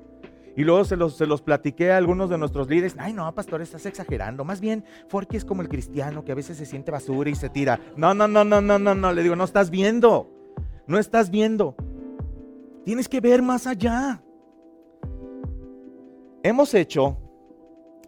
Y 0.56 0.64
luego 0.64 0.84
se 0.84 0.96
los, 0.96 1.16
se 1.16 1.26
los 1.26 1.42
platiqué 1.42 1.92
a 1.92 1.98
algunos 1.98 2.30
de 2.30 2.38
nuestros 2.38 2.70
líderes. 2.70 2.96
Ay, 2.98 3.14
no, 3.14 3.34
pastor, 3.34 3.62
estás 3.62 3.86
exagerando. 3.86 4.44
Más 4.44 4.60
bien, 4.60 4.84
Forky 5.08 5.38
es 5.38 5.46
como 5.46 5.62
el 5.62 5.70
cristiano 5.70 6.24
que 6.26 6.32
a 6.32 6.36
veces 6.36 6.58
se 6.58 6.66
siente 6.66 6.92
basura 6.92 7.30
y 7.30 7.36
se 7.36 7.50
tira. 7.50 7.80
No, 7.96 8.14
no, 8.14 8.28
no, 8.28 8.44
no, 8.44 8.62
no, 8.62 8.80
no, 8.80 8.96
no. 8.96 9.14
Le 9.14 9.24
digo, 9.24 9.36
no 9.36 9.44
estás 9.44 9.70
viendo. 9.70 10.30
No 10.88 10.98
estás 10.98 11.30
viendo. 11.30 11.76
Tienes 12.84 13.08
que 13.08 13.22
ver 13.22 13.42
más 13.42 13.68
allá. 13.68 14.22
Hemos 16.42 16.74
hecho 16.74 17.18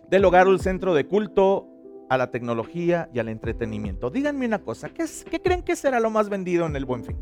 del 0.10 0.26
hogar 0.26 0.48
un 0.48 0.60
centro 0.60 0.94
de 0.94 1.06
culto 1.06 1.68
a 2.10 2.18
la 2.18 2.32
tecnología 2.32 3.10
y 3.14 3.20
al 3.20 3.30
entretenimiento. 3.30 4.10
Díganme 4.10 4.46
una 4.46 4.60
cosa, 4.60 4.90
¿qué, 4.90 5.06
¿qué, 5.30 5.42
creen 5.42 5.64
que 5.64 5.76
será 5.76 6.00
lo 6.00 6.10
más 6.10 6.28
vendido 6.28 6.66
en 6.66 6.76
el 6.76 6.84
buen 6.84 7.06
fin? 7.06 7.18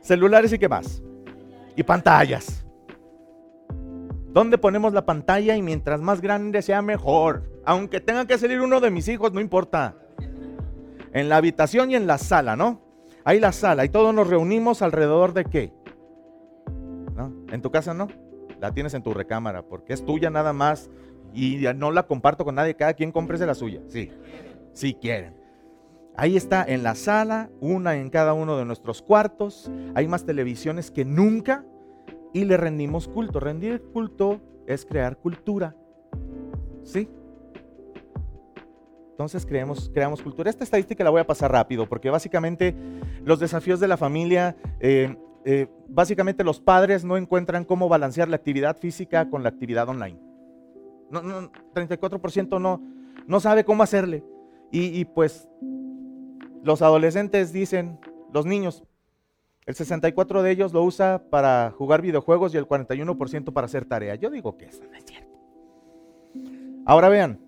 Celulares 0.00 0.52
y 0.52 0.58
qué 0.58 0.68
más. 0.68 1.02
Y 1.76 1.82
pantallas. 1.82 2.63
¿Dónde 4.34 4.58
ponemos 4.58 4.92
la 4.92 5.06
pantalla 5.06 5.56
y 5.56 5.62
mientras 5.62 6.00
más 6.00 6.20
grande 6.20 6.60
sea 6.60 6.82
mejor? 6.82 7.44
Aunque 7.64 8.00
tenga 8.00 8.26
que 8.26 8.36
salir 8.36 8.60
uno 8.60 8.80
de 8.80 8.90
mis 8.90 9.06
hijos, 9.06 9.32
no 9.32 9.40
importa. 9.40 9.94
En 11.12 11.28
la 11.28 11.36
habitación 11.36 11.92
y 11.92 11.94
en 11.94 12.08
la 12.08 12.18
sala, 12.18 12.56
¿no? 12.56 12.82
Hay 13.22 13.38
la 13.38 13.52
sala 13.52 13.84
y 13.84 13.90
todos 13.90 14.12
nos 14.12 14.26
reunimos 14.26 14.82
alrededor 14.82 15.34
de 15.34 15.44
qué? 15.44 15.72
¿No? 17.14 17.32
En 17.52 17.62
tu 17.62 17.70
casa 17.70 17.94
no, 17.94 18.08
la 18.60 18.72
tienes 18.72 18.94
en 18.94 19.04
tu 19.04 19.14
recámara 19.14 19.62
porque 19.62 19.92
es 19.92 20.04
tuya 20.04 20.30
nada 20.30 20.52
más 20.52 20.90
y 21.32 21.64
no 21.76 21.92
la 21.92 22.08
comparto 22.08 22.44
con 22.44 22.56
nadie, 22.56 22.74
cada 22.74 22.94
quien 22.94 23.12
cómprese 23.12 23.46
la 23.46 23.54
suya, 23.54 23.82
sí, 23.86 24.10
si 24.72 24.94
quieren. 24.94 25.36
Ahí 26.16 26.36
está 26.36 26.64
en 26.64 26.82
la 26.82 26.96
sala, 26.96 27.50
una 27.60 27.94
en 27.94 28.10
cada 28.10 28.34
uno 28.34 28.58
de 28.58 28.64
nuestros 28.64 29.00
cuartos, 29.00 29.70
hay 29.94 30.08
más 30.08 30.26
televisiones 30.26 30.90
que 30.90 31.04
nunca 31.04 31.64
y 32.34 32.44
le 32.44 32.58
rendimos 32.58 33.08
culto. 33.08 33.40
Rendir 33.40 33.80
culto 33.92 34.42
es 34.66 34.84
crear 34.84 35.16
cultura, 35.16 35.74
¿sí? 36.82 37.08
Entonces 39.12 39.46
creamos, 39.46 39.90
creamos 39.94 40.20
cultura. 40.20 40.50
Esta 40.50 40.64
estadística 40.64 41.04
la 41.04 41.10
voy 41.10 41.20
a 41.20 41.26
pasar 41.26 41.52
rápido 41.52 41.88
porque 41.88 42.10
básicamente 42.10 42.74
los 43.24 43.38
desafíos 43.38 43.78
de 43.78 43.86
la 43.86 43.96
familia, 43.96 44.56
eh, 44.80 45.16
eh, 45.44 45.68
básicamente 45.88 46.42
los 46.42 46.60
padres 46.60 47.04
no 47.04 47.16
encuentran 47.16 47.64
cómo 47.64 47.88
balancear 47.88 48.28
la 48.28 48.36
actividad 48.36 48.76
física 48.78 49.30
con 49.30 49.44
la 49.44 49.50
actividad 49.50 49.88
online. 49.88 50.18
No, 51.10 51.22
no, 51.22 51.52
34% 51.72 52.60
no, 52.60 52.82
no 53.28 53.38
sabe 53.38 53.64
cómo 53.64 53.84
hacerle. 53.84 54.24
Y, 54.72 54.86
y 54.98 55.04
pues 55.04 55.48
los 56.64 56.82
adolescentes 56.82 57.52
dicen, 57.52 58.00
los 58.32 58.44
niños, 58.44 58.82
el 59.66 59.74
64% 59.74 60.42
de 60.42 60.50
ellos 60.50 60.72
lo 60.72 60.82
usa 60.82 61.22
para 61.30 61.72
jugar 61.76 62.02
videojuegos 62.02 62.54
y 62.54 62.58
el 62.58 62.66
41% 62.66 63.52
para 63.52 63.64
hacer 63.64 63.86
tarea. 63.86 64.14
Yo 64.14 64.30
digo 64.30 64.56
que 64.56 64.66
eso 64.66 64.84
no 64.84 64.96
es 64.96 65.04
cierto. 65.04 65.38
Ahora 66.84 67.08
vean, 67.08 67.40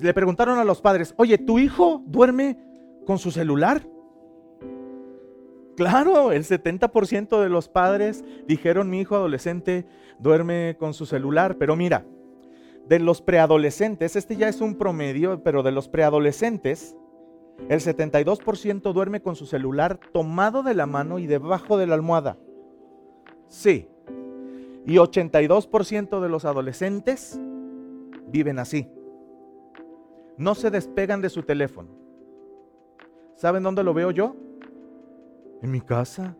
le 0.00 0.14
preguntaron 0.14 0.58
a 0.58 0.64
los 0.64 0.80
padres, 0.80 1.14
oye, 1.18 1.36
¿tu 1.38 1.58
hijo 1.58 2.02
duerme 2.06 2.58
con 3.06 3.18
su 3.18 3.30
celular? 3.30 3.86
Claro, 5.76 6.32
el 6.32 6.44
70% 6.44 7.42
de 7.42 7.48
los 7.48 7.68
padres 7.68 8.24
dijeron 8.46 8.88
mi 8.88 9.00
hijo 9.00 9.16
adolescente 9.16 9.86
duerme 10.18 10.76
con 10.78 10.94
su 10.94 11.04
celular, 11.04 11.56
pero 11.58 11.76
mira, 11.76 12.06
de 12.88 13.00
los 13.00 13.22
preadolescentes, 13.22 14.14
este 14.16 14.36
ya 14.36 14.48
es 14.48 14.60
un 14.60 14.76
promedio, 14.76 15.42
pero 15.42 15.62
de 15.62 15.72
los 15.72 15.88
preadolescentes, 15.88 16.96
el 17.68 17.80
72% 17.80 18.92
duerme 18.92 19.22
con 19.22 19.36
su 19.36 19.46
celular 19.46 19.98
tomado 20.12 20.62
de 20.62 20.74
la 20.74 20.86
mano 20.86 21.18
y 21.18 21.26
debajo 21.26 21.78
de 21.78 21.86
la 21.86 21.94
almohada. 21.94 22.36
Sí. 23.48 23.88
Y 24.84 24.96
82% 24.96 26.20
de 26.20 26.28
los 26.28 26.44
adolescentes 26.44 27.40
viven 28.28 28.58
así. 28.58 28.88
No 30.36 30.54
se 30.54 30.70
despegan 30.70 31.22
de 31.22 31.30
su 31.30 31.42
teléfono. 31.42 31.90
¿Saben 33.34 33.62
dónde 33.62 33.82
lo 33.82 33.94
veo 33.94 34.10
yo? 34.10 34.36
En 35.62 35.70
mi 35.70 35.80
casa. 35.80 36.36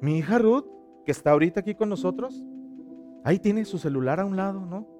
Mi 0.00 0.18
hija 0.18 0.38
Ruth, 0.38 0.66
que 1.04 1.12
está 1.12 1.30
ahorita 1.30 1.60
aquí 1.60 1.74
con 1.74 1.88
nosotros, 1.88 2.42
ahí 3.22 3.38
tiene 3.38 3.64
su 3.64 3.78
celular 3.78 4.18
a 4.18 4.24
un 4.24 4.36
lado, 4.36 4.64
¿no? 4.64 4.99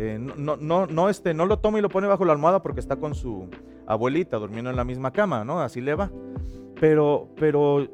Eh, 0.00 0.16
no, 0.16 0.56
no, 0.56 0.86
no, 0.86 1.08
este, 1.08 1.34
no 1.34 1.44
lo 1.44 1.58
toma 1.58 1.80
y 1.80 1.82
lo 1.82 1.88
pone 1.88 2.06
bajo 2.06 2.24
la 2.24 2.32
almohada 2.32 2.62
porque 2.62 2.78
está 2.78 2.96
con 2.96 3.16
su 3.16 3.48
abuelita 3.84 4.36
durmiendo 4.36 4.70
en 4.70 4.76
la 4.76 4.84
misma 4.84 5.10
cama, 5.12 5.44
¿no? 5.44 5.60
Así 5.60 5.80
le 5.80 5.96
va. 5.96 6.12
Pero, 6.80 7.28
pero, 7.34 7.88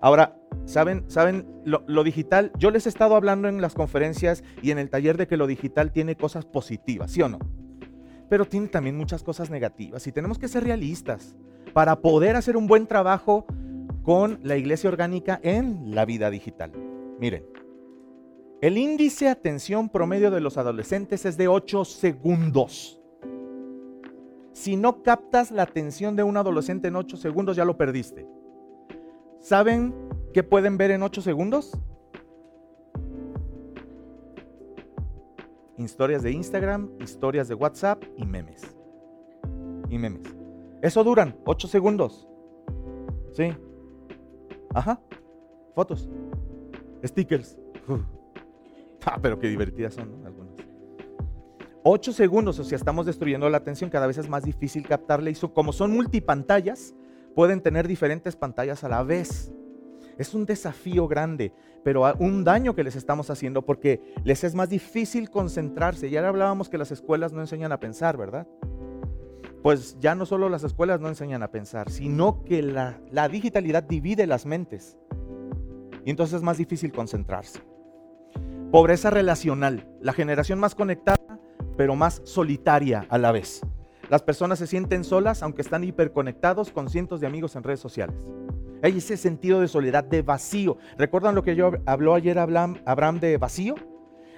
ahora, 0.00 0.36
¿saben, 0.64 1.08
saben 1.08 1.46
lo, 1.64 1.84
lo, 1.86 2.02
digital? 2.02 2.50
Yo 2.58 2.72
les 2.72 2.86
he 2.86 2.88
estado 2.88 3.14
hablando 3.14 3.46
en 3.46 3.60
las 3.60 3.74
conferencias 3.74 4.42
y 4.60 4.72
en 4.72 4.78
el 4.78 4.90
taller 4.90 5.16
de 5.16 5.28
que 5.28 5.36
lo 5.36 5.46
digital 5.46 5.92
tiene 5.92 6.16
cosas 6.16 6.46
positivas, 6.46 7.12
¿sí 7.12 7.22
o 7.22 7.28
no? 7.28 7.38
Pero 8.28 8.44
tiene 8.44 8.66
también 8.66 8.96
muchas 8.96 9.22
cosas 9.22 9.50
negativas 9.50 10.04
y 10.08 10.12
tenemos 10.12 10.36
que 10.36 10.48
ser 10.48 10.64
realistas 10.64 11.36
para 11.72 12.00
poder 12.00 12.34
hacer 12.34 12.56
un 12.56 12.66
buen 12.66 12.88
trabajo 12.88 13.46
con 14.02 14.40
la 14.42 14.56
iglesia 14.56 14.90
orgánica 14.90 15.38
en 15.44 15.94
la 15.94 16.04
vida 16.04 16.28
digital. 16.28 16.72
Miren, 17.20 17.44
el 18.60 18.76
índice 18.76 19.26
de 19.26 19.30
atención 19.30 19.88
promedio 19.88 20.30
de 20.30 20.40
los 20.40 20.58
adolescentes 20.58 21.24
es 21.24 21.36
de 21.36 21.48
8 21.48 21.84
segundos. 21.84 23.00
Si 24.52 24.76
no 24.76 25.02
captas 25.02 25.50
la 25.50 25.62
atención 25.62 26.16
de 26.16 26.22
un 26.22 26.36
adolescente 26.36 26.88
en 26.88 26.96
8 26.96 27.16
segundos, 27.16 27.56
ya 27.56 27.64
lo 27.64 27.78
perdiste. 27.78 28.26
¿Saben 29.40 29.94
qué 30.34 30.42
pueden 30.42 30.76
ver 30.76 30.90
en 30.90 31.02
8 31.02 31.22
segundos? 31.22 31.72
Historias 35.78 36.22
de 36.22 36.32
Instagram, 36.32 36.90
historias 37.00 37.48
de 37.48 37.54
WhatsApp 37.54 38.04
y 38.18 38.26
memes. 38.26 38.76
Y 39.88 39.96
memes. 39.96 40.36
Eso 40.82 41.02
duran 41.02 41.38
8 41.46 41.68
segundos. 41.68 42.28
Sí. 43.32 43.54
Ajá. 44.74 45.00
Fotos. 45.74 46.10
Stickers. 47.02 47.56
Ah, 49.06 49.18
pero 49.20 49.38
qué 49.38 49.48
divertidas 49.48 49.94
son 49.94 50.24
algunas. 50.24 50.54
Ocho 51.82 52.12
segundos, 52.12 52.58
o 52.58 52.64
sea, 52.64 52.76
estamos 52.76 53.06
destruyendo 53.06 53.48
la 53.48 53.56
atención, 53.56 53.88
cada 53.88 54.06
vez 54.06 54.18
es 54.18 54.28
más 54.28 54.44
difícil 54.44 54.86
captarle 54.86 55.30
y 55.30 55.34
como 55.34 55.72
son 55.72 55.92
multipantallas, 55.92 56.94
pueden 57.34 57.62
tener 57.62 57.88
diferentes 57.88 58.36
pantallas 58.36 58.84
a 58.84 58.88
la 58.90 59.02
vez. 59.02 59.50
Es 60.18 60.34
un 60.34 60.44
desafío 60.44 61.08
grande, 61.08 61.54
pero 61.82 62.02
un 62.18 62.44
daño 62.44 62.74
que 62.74 62.84
les 62.84 62.96
estamos 62.96 63.30
haciendo 63.30 63.64
porque 63.64 64.02
les 64.24 64.44
es 64.44 64.54
más 64.54 64.68
difícil 64.68 65.30
concentrarse. 65.30 66.10
Ya 66.10 66.28
hablábamos 66.28 66.68
que 66.68 66.76
las 66.76 66.92
escuelas 66.92 67.32
no 67.32 67.40
enseñan 67.40 67.72
a 67.72 67.80
pensar, 67.80 68.18
¿verdad? 68.18 68.46
Pues 69.62 69.98
ya 69.98 70.14
no 70.14 70.26
solo 70.26 70.50
las 70.50 70.64
escuelas 70.64 71.00
no 71.00 71.08
enseñan 71.08 71.42
a 71.42 71.50
pensar, 71.50 71.88
sino 71.88 72.44
que 72.44 72.60
la 72.62 73.28
digitalidad 73.30 73.82
divide 73.84 74.26
las 74.26 74.44
mentes. 74.44 74.98
Y 76.04 76.10
entonces 76.10 76.36
es 76.36 76.42
más 76.42 76.58
difícil 76.58 76.92
concentrarse. 76.92 77.69
Pobreza 78.70 79.10
relacional, 79.10 79.88
la 80.00 80.12
generación 80.12 80.60
más 80.60 80.76
conectada, 80.76 81.18
pero 81.76 81.96
más 81.96 82.22
solitaria 82.24 83.04
a 83.08 83.18
la 83.18 83.32
vez. 83.32 83.62
Las 84.08 84.22
personas 84.22 84.60
se 84.60 84.68
sienten 84.68 85.02
solas 85.02 85.42
aunque 85.42 85.62
están 85.62 85.82
hiperconectados 85.82 86.70
con 86.70 86.88
cientos 86.88 87.20
de 87.20 87.26
amigos 87.26 87.56
en 87.56 87.64
redes 87.64 87.80
sociales. 87.80 88.28
Hay 88.84 88.98
ese 88.98 89.16
sentido 89.16 89.60
de 89.60 89.66
soledad, 89.66 90.04
de 90.04 90.22
vacío. 90.22 90.78
¿Recuerdan 90.96 91.34
lo 91.34 91.42
que 91.42 91.56
yo 91.56 91.72
habló 91.84 92.14
ayer 92.14 92.38
Abraham 92.38 93.18
de 93.18 93.38
vacío? 93.38 93.74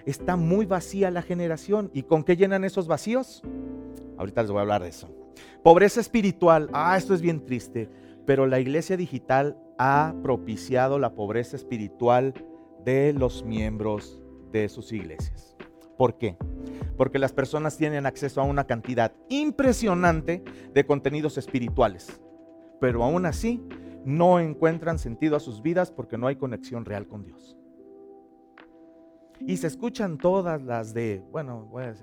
Está 0.06 0.36
muy 0.36 0.64
vacía 0.64 1.10
la 1.10 1.20
generación. 1.20 1.90
¿Y 1.92 2.04
con 2.04 2.24
qué 2.24 2.34
llenan 2.34 2.64
esos 2.64 2.88
vacíos? 2.88 3.42
Ahorita 4.16 4.40
les 4.40 4.50
voy 4.50 4.60
a 4.60 4.62
hablar 4.62 4.82
de 4.82 4.88
eso. 4.88 5.10
Pobreza 5.62 6.00
espiritual. 6.00 6.70
Ah, 6.72 6.96
esto 6.96 7.12
es 7.12 7.20
bien 7.20 7.44
triste. 7.44 7.90
Pero 8.24 8.46
la 8.46 8.60
iglesia 8.60 8.96
digital 8.96 9.58
ha 9.78 10.14
propiciado 10.22 10.98
la 10.98 11.14
pobreza 11.14 11.54
espiritual 11.54 12.32
de 12.82 13.12
los 13.12 13.44
miembros 13.44 14.21
de 14.52 14.68
sus 14.68 14.92
iglesias. 14.92 15.56
¿Por 15.96 16.18
qué? 16.18 16.36
Porque 16.96 17.18
las 17.18 17.32
personas 17.32 17.76
tienen 17.76 18.06
acceso 18.06 18.40
a 18.40 18.44
una 18.44 18.64
cantidad 18.64 19.12
impresionante 19.28 20.42
de 20.72 20.84
contenidos 20.86 21.38
espirituales, 21.38 22.20
pero 22.80 23.02
aún 23.02 23.26
así 23.26 23.62
no 24.04 24.40
encuentran 24.40 24.98
sentido 24.98 25.36
a 25.36 25.40
sus 25.40 25.62
vidas 25.62 25.90
porque 25.90 26.18
no 26.18 26.26
hay 26.26 26.36
conexión 26.36 26.84
real 26.84 27.06
con 27.06 27.24
Dios. 27.24 27.56
Y 29.46 29.56
se 29.56 29.66
escuchan 29.66 30.18
todas 30.18 30.62
las 30.62 30.94
de, 30.94 31.22
bueno, 31.30 31.68
pues, 31.70 32.02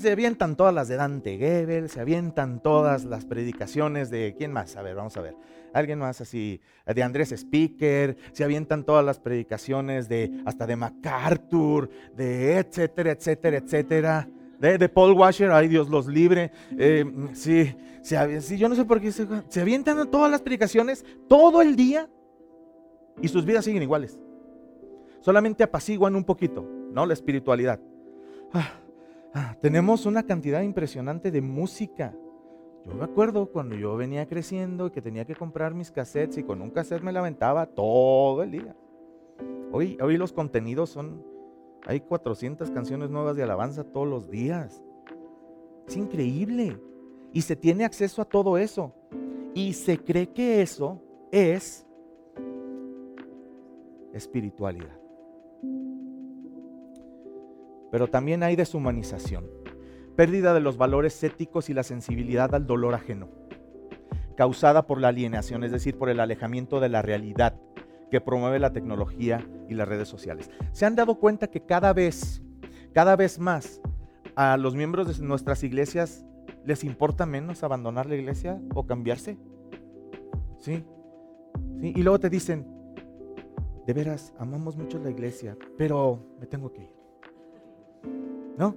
se 0.00 0.10
avientan 0.10 0.56
todas 0.56 0.74
las 0.74 0.88
de 0.88 0.96
Dante 0.96 1.38
Gebel, 1.38 1.88
se 1.88 2.00
avientan 2.00 2.62
todas 2.62 3.04
las 3.04 3.24
predicaciones 3.24 4.10
de, 4.10 4.34
¿quién 4.36 4.52
más? 4.52 4.76
A 4.76 4.82
ver, 4.82 4.96
vamos 4.96 5.16
a 5.16 5.20
ver 5.20 5.36
alguien 5.76 5.98
más 5.98 6.20
así, 6.20 6.60
de 6.86 7.02
Andrés 7.02 7.32
Speaker, 7.32 8.16
se 8.32 8.44
avientan 8.44 8.84
todas 8.84 9.04
las 9.04 9.18
predicaciones 9.18 10.08
de 10.08 10.42
hasta 10.44 10.66
de 10.66 10.76
MacArthur, 10.76 11.90
de 12.16 12.58
etcétera, 12.58 13.12
etcétera, 13.12 13.58
etcétera. 13.58 14.28
De, 14.58 14.88
Paul 14.88 15.12
Washer, 15.12 15.50
ay 15.50 15.68
Dios 15.68 15.88
los 15.90 16.06
libre. 16.06 16.50
Eh, 16.78 17.04
sí, 17.34 17.74
sí, 18.02 18.56
yo 18.56 18.68
no 18.68 18.74
sé 18.74 18.84
por 18.84 19.00
qué 19.00 19.12
se, 19.12 19.26
se 19.48 19.60
avientan 19.60 20.10
todas 20.10 20.30
las 20.30 20.40
predicaciones 20.40 21.04
todo 21.28 21.60
el 21.60 21.76
día 21.76 22.08
y 23.20 23.28
sus 23.28 23.44
vidas 23.44 23.64
siguen 23.64 23.82
iguales. 23.82 24.18
Solamente 25.26 25.64
apaciguan 25.64 26.14
un 26.14 26.22
poquito, 26.22 26.64
¿no? 26.92 27.04
La 27.04 27.12
espiritualidad. 27.12 27.80
Ah, 28.52 28.80
ah, 29.34 29.56
tenemos 29.60 30.06
una 30.06 30.22
cantidad 30.22 30.62
impresionante 30.62 31.32
de 31.32 31.40
música 31.40 32.14
yo 32.86 32.94
me 32.94 33.04
acuerdo 33.04 33.46
cuando 33.46 33.74
yo 33.74 33.96
venía 33.96 34.28
creciendo 34.28 34.86
y 34.86 34.90
que 34.90 35.02
tenía 35.02 35.24
que 35.24 35.34
comprar 35.34 35.74
mis 35.74 35.90
cassettes 35.90 36.38
y 36.38 36.44
con 36.44 36.62
un 36.62 36.70
cassette 36.70 37.02
me 37.02 37.12
lamentaba 37.12 37.66
todo 37.66 38.44
el 38.44 38.52
día. 38.52 38.76
Hoy, 39.72 39.98
hoy 40.00 40.16
los 40.16 40.32
contenidos 40.32 40.90
son, 40.90 41.24
hay 41.84 42.00
400 42.00 42.70
canciones 42.70 43.10
nuevas 43.10 43.34
de 43.34 43.42
alabanza 43.42 43.82
todos 43.82 44.06
los 44.06 44.30
días. 44.30 44.80
Es 45.88 45.96
increíble. 45.96 46.78
Y 47.32 47.42
se 47.42 47.56
tiene 47.56 47.84
acceso 47.84 48.22
a 48.22 48.24
todo 48.24 48.56
eso. 48.56 48.94
Y 49.52 49.72
se 49.72 49.98
cree 49.98 50.28
que 50.28 50.62
eso 50.62 51.02
es 51.32 51.84
espiritualidad. 54.12 55.05
Pero 57.90 58.08
también 58.08 58.42
hay 58.42 58.56
deshumanización 58.56 59.44
pérdida 60.16 60.54
de 60.54 60.60
los 60.60 60.78
valores 60.78 61.22
éticos 61.22 61.68
y 61.68 61.74
la 61.74 61.82
sensibilidad 61.82 62.54
al 62.54 62.66
dolor 62.66 62.94
ajeno, 62.94 63.28
causada 64.36 64.86
por 64.86 65.00
la 65.00 65.08
alienación, 65.08 65.62
es 65.62 65.70
decir, 65.70 65.96
por 65.98 66.08
el 66.08 66.20
alejamiento 66.20 66.80
de 66.80 66.88
la 66.88 67.02
realidad 67.02 67.60
que 68.10 68.20
promueve 68.20 68.58
la 68.58 68.72
tecnología 68.72 69.46
y 69.68 69.74
las 69.74 69.86
redes 69.86 70.08
sociales. 70.08 70.50
¿Se 70.72 70.86
han 70.86 70.96
dado 70.96 71.16
cuenta 71.16 71.48
que 71.48 71.60
cada 71.60 71.92
vez, 71.92 72.42
cada 72.92 73.14
vez 73.14 73.38
más 73.38 73.80
a 74.34 74.56
los 74.56 74.74
miembros 74.74 75.18
de 75.18 75.24
nuestras 75.24 75.62
iglesias 75.62 76.24
les 76.64 76.82
importa 76.82 77.26
menos 77.26 77.62
abandonar 77.62 78.06
la 78.06 78.16
iglesia 78.16 78.60
o 78.74 78.86
cambiarse? 78.86 79.38
¿Sí? 80.58 80.84
¿Sí? 81.80 81.92
Y 81.94 82.02
luego 82.02 82.18
te 82.18 82.30
dicen, 82.30 82.66
de 83.86 83.92
veras, 83.92 84.34
amamos 84.38 84.76
mucho 84.76 84.98
la 84.98 85.10
iglesia, 85.10 85.56
pero 85.78 86.18
me 86.40 86.46
tengo 86.46 86.72
que 86.72 86.82
ir. 86.82 86.94
¿No? 88.58 88.74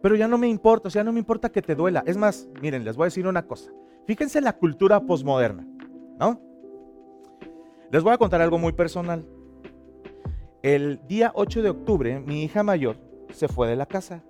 Pero 0.00 0.16
ya 0.16 0.26
no 0.26 0.38
me 0.38 0.48
importa, 0.48 0.88
o 0.88 0.90
sea, 0.90 1.04
no 1.04 1.12
me 1.12 1.18
importa 1.18 1.50
que 1.50 1.60
te 1.60 1.74
duela. 1.74 2.02
Es 2.06 2.16
más, 2.16 2.48
miren, 2.60 2.84
les 2.84 2.96
voy 2.96 3.04
a 3.04 3.06
decir 3.06 3.26
una 3.26 3.46
cosa. 3.46 3.70
Fíjense 4.06 4.40
la 4.40 4.54
cultura 4.54 5.00
posmoderna, 5.00 5.66
¿no? 6.18 6.40
Les 7.90 8.02
voy 8.02 8.12
a 8.12 8.18
contar 8.18 8.40
algo 8.40 8.58
muy 8.58 8.72
personal. 8.72 9.24
El 10.62 11.00
día 11.06 11.32
8 11.34 11.62
de 11.62 11.70
octubre, 11.70 12.20
mi 12.20 12.42
hija 12.42 12.62
mayor 12.62 12.96
se 13.32 13.48
fue 13.48 13.68
de 13.68 13.76
la 13.76 13.86
casa 13.86 14.24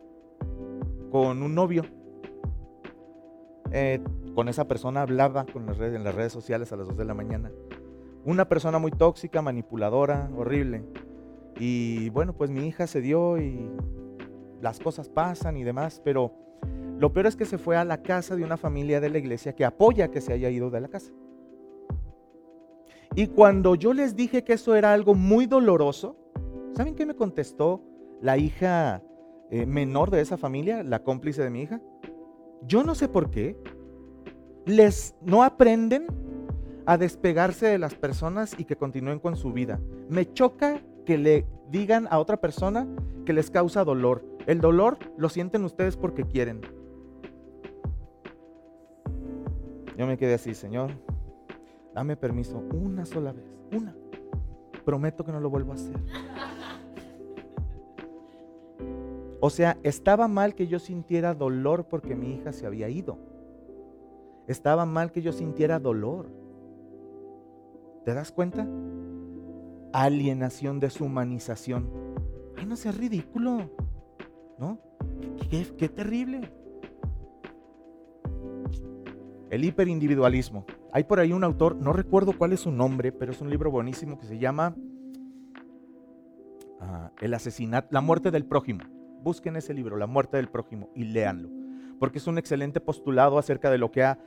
con 1.11 1.43
un 1.43 1.55
novio. 1.55 1.85
Eh, 3.71 4.03
con 4.35 4.49
esa 4.49 4.67
persona 4.67 5.03
hablaba 5.03 5.47
en 5.55 6.05
las 6.05 6.15
redes 6.15 6.33
sociales 6.33 6.73
a 6.73 6.77
las 6.77 6.89
2 6.89 6.97
de 6.97 7.05
la 7.05 7.15
mañana. 7.15 7.51
Una 8.25 8.49
persona 8.49 8.79
muy 8.79 8.91
tóxica, 8.91 9.43
manipuladora, 9.43 10.31
horrible. 10.37 10.85
Y 11.59 12.11
bueno, 12.11 12.35
pues 12.35 12.51
mi 12.51 12.67
hija 12.67 12.87
se 12.87 13.01
dio 13.01 13.39
y 13.39 13.71
las 14.61 14.79
cosas 14.79 15.09
pasan 15.09 15.57
y 15.57 15.65
demás, 15.65 16.01
pero 16.05 16.33
lo 16.99 17.13
peor 17.13 17.27
es 17.27 17.37
que 17.37 17.45
se 17.45 17.59
fue 17.59 17.77
a 17.77 17.85
la 17.85 18.03
casa 18.03 18.37
de 18.37 18.45
una 18.45 18.57
familia 18.57 19.01
de 19.01 19.11
la 19.11 19.19
iglesia 19.19 19.55
que 19.55 19.65
apoya 19.65 20.11
que 20.11 20.21
se 20.21 20.33
haya 20.33 20.51
ido 20.51 20.71
de 20.71 20.81
la 20.81 20.89
casa. 20.89 21.13
Y 23.15 23.27
cuando 23.27 23.75
yo 23.75 23.93
les 23.93 24.17
dije 24.17 24.45
que 24.45 24.55
eso 24.55 24.75
era 24.75 24.93
algo 24.93 25.15
muy 25.15 25.47
doloroso, 25.47 26.17
¿saben 26.75 26.95
qué 26.95 27.05
me 27.05 27.15
contestó 27.15 27.83
la 28.23 28.39
hija 28.39 29.03
eh, 29.55 29.67
menor 29.67 30.11
de 30.11 30.23
esa 30.23 30.39
familia, 30.39 30.83
la 30.83 31.03
cómplice 31.03 31.43
de 31.43 31.51
mi 31.51 31.61
hija. 31.61 31.79
Yo 32.67 32.85
no 32.85 32.95
sé 32.95 33.07
por 33.07 33.31
qué. 33.31 33.55
Les 34.65 35.15
no 35.21 35.43
aprenden 35.43 36.07
a 36.87 36.97
despegarse 36.97 37.67
de 37.67 37.79
las 37.79 37.95
personas 37.95 38.55
y 38.59 38.65
que 38.65 38.77
continúen 38.77 39.19
con 39.19 39.37
su 39.37 39.53
vida. 39.53 39.81
Me 40.09 40.33
choca 40.33 40.81
que 41.05 41.19
le 41.19 41.47
digan 41.71 42.09
a 42.11 42.19
otra 42.19 42.39
persona 42.39 42.87
que 43.25 43.33
les 43.33 43.51
causa 43.51 43.85
dolor. 43.85 44.25
El 44.47 44.61
dolor 44.61 44.99
lo 45.17 45.29
sienten 45.29 45.65
ustedes 45.65 45.97
porque 45.97 46.25
quieren. 46.25 46.61
Yo 49.97 50.07
me 50.07 50.17
quedé 50.17 50.35
así, 50.35 50.55
Señor, 50.55 50.91
dame 51.95 52.17
permiso 52.17 52.59
una 52.73 53.05
sola 53.05 53.33
vez, 53.33 53.45
una. 53.73 53.95
Prometo 54.85 55.25
que 55.25 55.33
no 55.33 55.41
lo 55.41 55.51
vuelvo 55.51 55.73
a 55.73 55.75
hacer. 55.77 55.97
O 59.45 59.51
sea, 59.51 59.77
estaba 59.83 60.29
mal 60.29 60.55
que 60.55 60.69
yo 60.69 60.79
sintiera 60.79 61.35
dolor 61.35 61.87
porque 61.89 62.15
mi 62.15 62.35
hija 62.35 62.53
se 62.53 62.67
había 62.67 62.89
ido. 62.89 63.19
Estaba 64.47 64.87
mal 64.87 65.13
que 65.13 65.23
yo 65.23 65.33
sintiera 65.33 65.79
dolor. 65.79 66.42
¿Te 68.05 68.15
das 68.15 68.33
cuenta? 68.33 68.67
Alienación, 69.93 70.81
deshumanización. 70.81 71.89
Ay, 72.57 72.67
no 72.67 72.77
seas 72.77 72.97
ridículo. 72.97 73.71
¿No? 74.59 74.79
Qué, 75.51 75.67
qué 75.77 75.89
terrible. 75.89 76.53
El 79.51 79.65
hiperindividualismo. 79.65 80.65
Hay 80.93 81.05
por 81.05 81.21
ahí 81.21 81.33
un 81.33 81.45
autor, 81.45 81.77
no 81.77 81.93
recuerdo 81.93 82.37
cuál 82.37 82.53
es 82.53 82.61
su 82.61 82.71
nombre, 82.71 83.13
pero 83.13 83.33
es 83.33 83.41
un 83.41 83.49
libro 83.49 83.71
buenísimo 83.71 84.19
que 84.19 84.27
se 84.27 84.39
llama 84.39 84.75
ah, 86.81 87.11
El 87.21 87.33
asesinato, 87.35 87.89
la 87.91 88.01
muerte 88.01 88.31
del 88.31 88.45
prójimo. 88.45 88.85
Busquen 89.23 89.57
ese 89.57 89.73
libro, 89.73 89.97
La 89.97 90.07
muerte 90.07 90.37
del 90.37 90.49
prójimo, 90.49 90.91
y 90.95 91.05
léanlo, 91.05 91.49
porque 91.99 92.19
es 92.19 92.27
un 92.27 92.37
excelente 92.37 92.81
postulado 92.81 93.39
acerca 93.39 93.71
de 93.71 93.79
lo 93.79 93.91
que 93.91 94.03
ha 94.03 94.19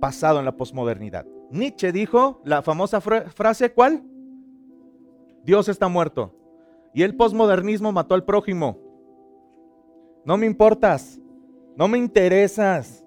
pasado 0.00 0.38
en 0.38 0.44
la 0.44 0.56
posmodernidad. 0.56 1.26
Nietzsche 1.50 1.92
dijo 1.92 2.40
la 2.44 2.62
famosa 2.62 3.00
frase, 3.00 3.72
¿cuál? 3.72 4.02
Dios 5.44 5.68
está 5.68 5.88
muerto. 5.88 6.34
Y 6.92 7.02
el 7.02 7.14
posmodernismo 7.14 7.92
mató 7.92 8.14
al 8.14 8.24
prójimo. 8.24 8.78
No 10.24 10.36
me 10.36 10.46
importas, 10.46 11.20
no 11.76 11.88
me 11.88 11.98
interesas. 11.98 13.04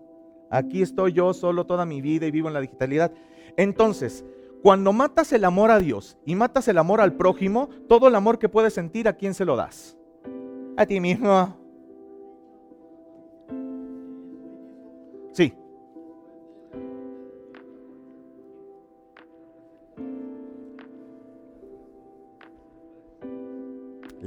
Aquí 0.50 0.82
estoy 0.82 1.14
yo 1.14 1.34
solo 1.34 1.66
toda 1.66 1.86
mi 1.86 2.02
vida 2.02 2.26
y 2.26 2.32
vivo 2.32 2.48
en 2.48 2.54
la 2.54 2.62
digitalidad. 2.62 3.12
Entonces, 3.58 4.24
cuando 4.62 4.94
matas 4.94 5.32
el 5.34 5.46
amor 5.46 5.72
a 5.72 5.80
Dios 5.80 6.18
y 6.26 6.36
matas 6.36 6.68
el 6.68 6.78
amor 6.78 7.02
al 7.02 7.14
prójimo, 7.14 7.70
todo 7.88 8.08
el 8.08 8.16
amor 8.16 8.40
que 8.40 8.50
puedes 8.50 8.74
sentir, 8.74 9.08
¿a 9.08 9.14
quién 9.14 9.34
se 9.34 9.46
lo 9.46 9.56
das? 9.56 9.98
A 10.78 10.86
ti 10.86 11.00
mismo. 11.00 11.56
Sí. 15.32 15.54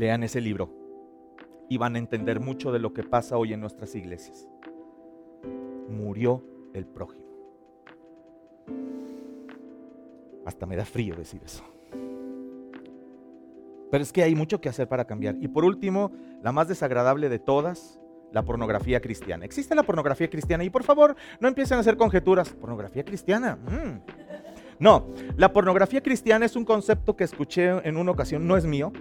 Lean 0.02 0.24
ese 0.24 0.40
libro 0.40 0.68
y 1.68 1.76
van 1.76 1.94
a 1.94 2.00
entender 2.00 2.40
mucho 2.40 2.72
de 2.72 2.80
lo 2.80 2.92
que 2.92 3.04
pasa 3.04 3.36
hoy 3.36 3.52
en 3.52 3.60
nuestras 3.60 3.94
iglesias 3.94 4.48
murió 5.88 6.42
el 6.74 6.86
prójimo. 6.86 7.24
Hasta 10.44 10.66
me 10.66 10.74
da 10.74 10.84
frío 10.84 11.14
decir 11.14 11.40
eso. 11.44 11.62
Pero 13.92 14.02
es 14.02 14.12
que 14.12 14.24
hay 14.24 14.34
mucho 14.34 14.60
que 14.60 14.68
hacer 14.68 14.88
para 14.88 15.04
cambiar. 15.04 15.36
Y 15.40 15.46
por 15.46 15.64
último, 15.64 16.10
la 16.42 16.50
más 16.50 16.66
desagradable 16.66 17.28
de 17.28 17.38
todas, 17.38 18.00
la 18.32 18.42
pornografía 18.42 19.00
cristiana. 19.00 19.44
¿Existe 19.44 19.76
la 19.76 19.84
pornografía 19.84 20.28
cristiana? 20.28 20.64
Y 20.64 20.70
por 20.70 20.82
favor, 20.82 21.14
no 21.38 21.46
empiecen 21.46 21.76
a 21.76 21.80
hacer 21.80 21.96
conjeturas. 21.96 22.48
¿Pornografía 22.50 23.04
cristiana? 23.04 23.54
Mm. 23.54 24.00
No, 24.80 25.06
la 25.36 25.52
pornografía 25.52 26.02
cristiana 26.02 26.44
es 26.44 26.56
un 26.56 26.64
concepto 26.64 27.14
que 27.14 27.22
escuché 27.22 27.68
en 27.86 27.96
una 27.96 28.10
ocasión, 28.10 28.48
no 28.48 28.56
es 28.56 28.66
mío, 28.66 28.92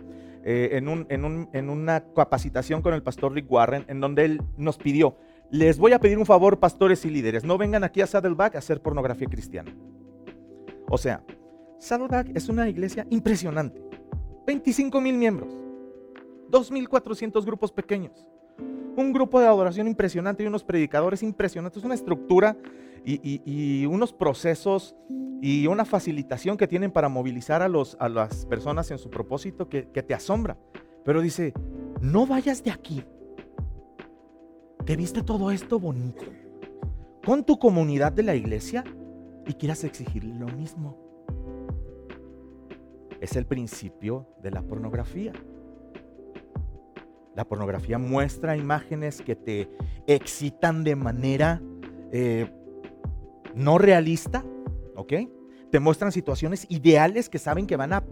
eh, 0.43 0.69
en, 0.73 1.49
en 1.53 1.69
una 1.69 2.03
capacitación 2.13 2.81
con 2.81 2.93
el 2.93 3.03
pastor 3.03 3.33
Rick 3.33 3.51
Warren, 3.51 3.85
en 3.87 3.99
donde 3.99 4.25
él 4.25 4.41
nos 4.57 4.77
pidió, 4.77 5.17
les 5.51 5.77
voy 5.77 5.91
a 5.91 5.99
pedir 5.99 6.17
un 6.17 6.25
favor, 6.25 6.59
pastores 6.59 7.03
y 7.05 7.09
líderes, 7.09 7.43
no 7.43 7.57
vengan 7.57 7.83
aquí 7.83 8.01
a 8.01 8.07
Saddleback 8.07 8.55
a 8.55 8.59
hacer 8.59 8.81
pornografía 8.81 9.27
cristiana. 9.27 9.75
O 10.89 10.97
sea, 10.97 11.23
Saddleback 11.77 12.35
es 12.35 12.47
una 12.47 12.69
iglesia 12.69 13.05
impresionante. 13.09 13.81
25 14.47 15.01
mil 15.01 15.17
miembros, 15.17 15.53
2.400 16.49 17.45
grupos 17.45 17.71
pequeños, 17.71 18.27
un 18.95 19.13
grupo 19.13 19.39
de 19.39 19.47
adoración 19.47 19.87
impresionante 19.87 20.43
y 20.43 20.47
unos 20.47 20.63
predicadores 20.63 21.21
impresionantes, 21.21 21.83
una 21.83 21.95
estructura 21.95 22.57
y, 23.05 23.85
unos 23.85 24.13
procesos 24.13 24.95
y 25.41 25.67
una 25.67 25.85
facilitación 25.85 26.57
que 26.57 26.67
tienen 26.67 26.91
para 26.91 27.09
movilizar 27.09 27.61
a, 27.61 27.67
los, 27.67 27.97
a 27.99 28.09
las 28.09 28.45
personas 28.45 28.91
en 28.91 28.97
su 28.97 29.09
propósito 29.09 29.69
que 29.69 29.83
te 29.83 30.13
asombra. 30.13 30.57
Pero 31.03 31.21
dice, 31.21 31.53
no 32.01 32.27
vayas 32.27 32.63
de 32.63 32.71
aquí 32.71 33.03
que 34.85 34.95
viste 34.95 35.21
todo 35.23 35.51
esto 35.51 35.79
bonito 35.79 36.23
con 37.23 37.43
tu 37.43 37.59
comunidad 37.59 38.11
de 38.11 38.23
la 38.23 38.35
iglesia 38.35 38.83
y 39.45 39.53
quieras 39.53 39.83
exigir 39.83 40.23
lo 40.23 40.47
mismo. 40.47 40.97
Es 43.19 43.35
el 43.35 43.45
principio 43.45 44.27
de 44.41 44.51
la 44.51 44.63
pornografía. 44.63 45.33
La 47.35 47.45
pornografía 47.45 47.97
muestra 47.97 48.57
imágenes 48.57 49.21
que 49.21 49.35
te 49.35 49.69
excitan 50.07 50.83
de 50.83 50.95
manera 50.95 51.61
eh, 52.11 52.51
no 53.55 53.77
realista, 53.77 54.43
¿ok? 54.95 55.13
Te 55.71 55.79
muestran 55.79 56.11
situaciones 56.11 56.65
ideales 56.69 57.29
que 57.29 57.39
saben 57.39 57.65
que 57.65 57.77
van 57.77 57.93
a, 57.93 58.03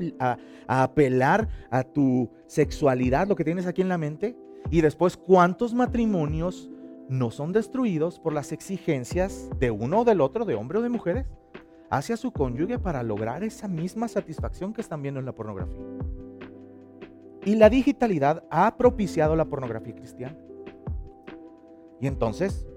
apelar 0.68 1.50
a 1.70 1.84
tu 1.84 2.30
sexualidad, 2.48 3.28
lo 3.28 3.36
que 3.36 3.44
tienes 3.44 3.68
aquí 3.68 3.82
en 3.82 3.90
la 3.90 3.98
mente, 3.98 4.38
y 4.70 4.82
después, 4.82 5.18
¿cuántos 5.18 5.74
matrimonios 5.74 6.70
no 7.10 7.32
son 7.32 7.52
destruidos 7.52 8.20
por 8.20 8.34
las 8.34 8.52
exigencias 8.52 9.50
de 9.60 9.72
uno 9.72 10.02
o 10.02 10.06
del 10.06 10.22
otro, 10.22 10.46
de 10.46 10.56
hombre 10.56 10.80
o 10.80 10.82
de 10.82 10.90
mujeres, 10.90 11.26
hacia 11.90 12.18
su 12.18 12.32
cónyuge 12.32 12.78
para 12.78 13.02
lograr 13.02 13.44
esa 13.44 13.68
misma 13.68 14.08
satisfacción 14.08 14.74
que 14.74 14.82
están 14.82 15.02
viendo 15.02 15.20
en 15.20 15.26
la 15.26 15.34
pornografía? 15.34 15.82
Y 17.46 17.56
la 17.56 17.70
digitalidad 17.70 18.44
ha 18.52 18.78
propiciado 18.78 19.36
la 19.36 19.46
pornografía 19.46 19.96
cristiana. 19.96 20.38
Y 22.00 22.08
entonces, 22.08 22.69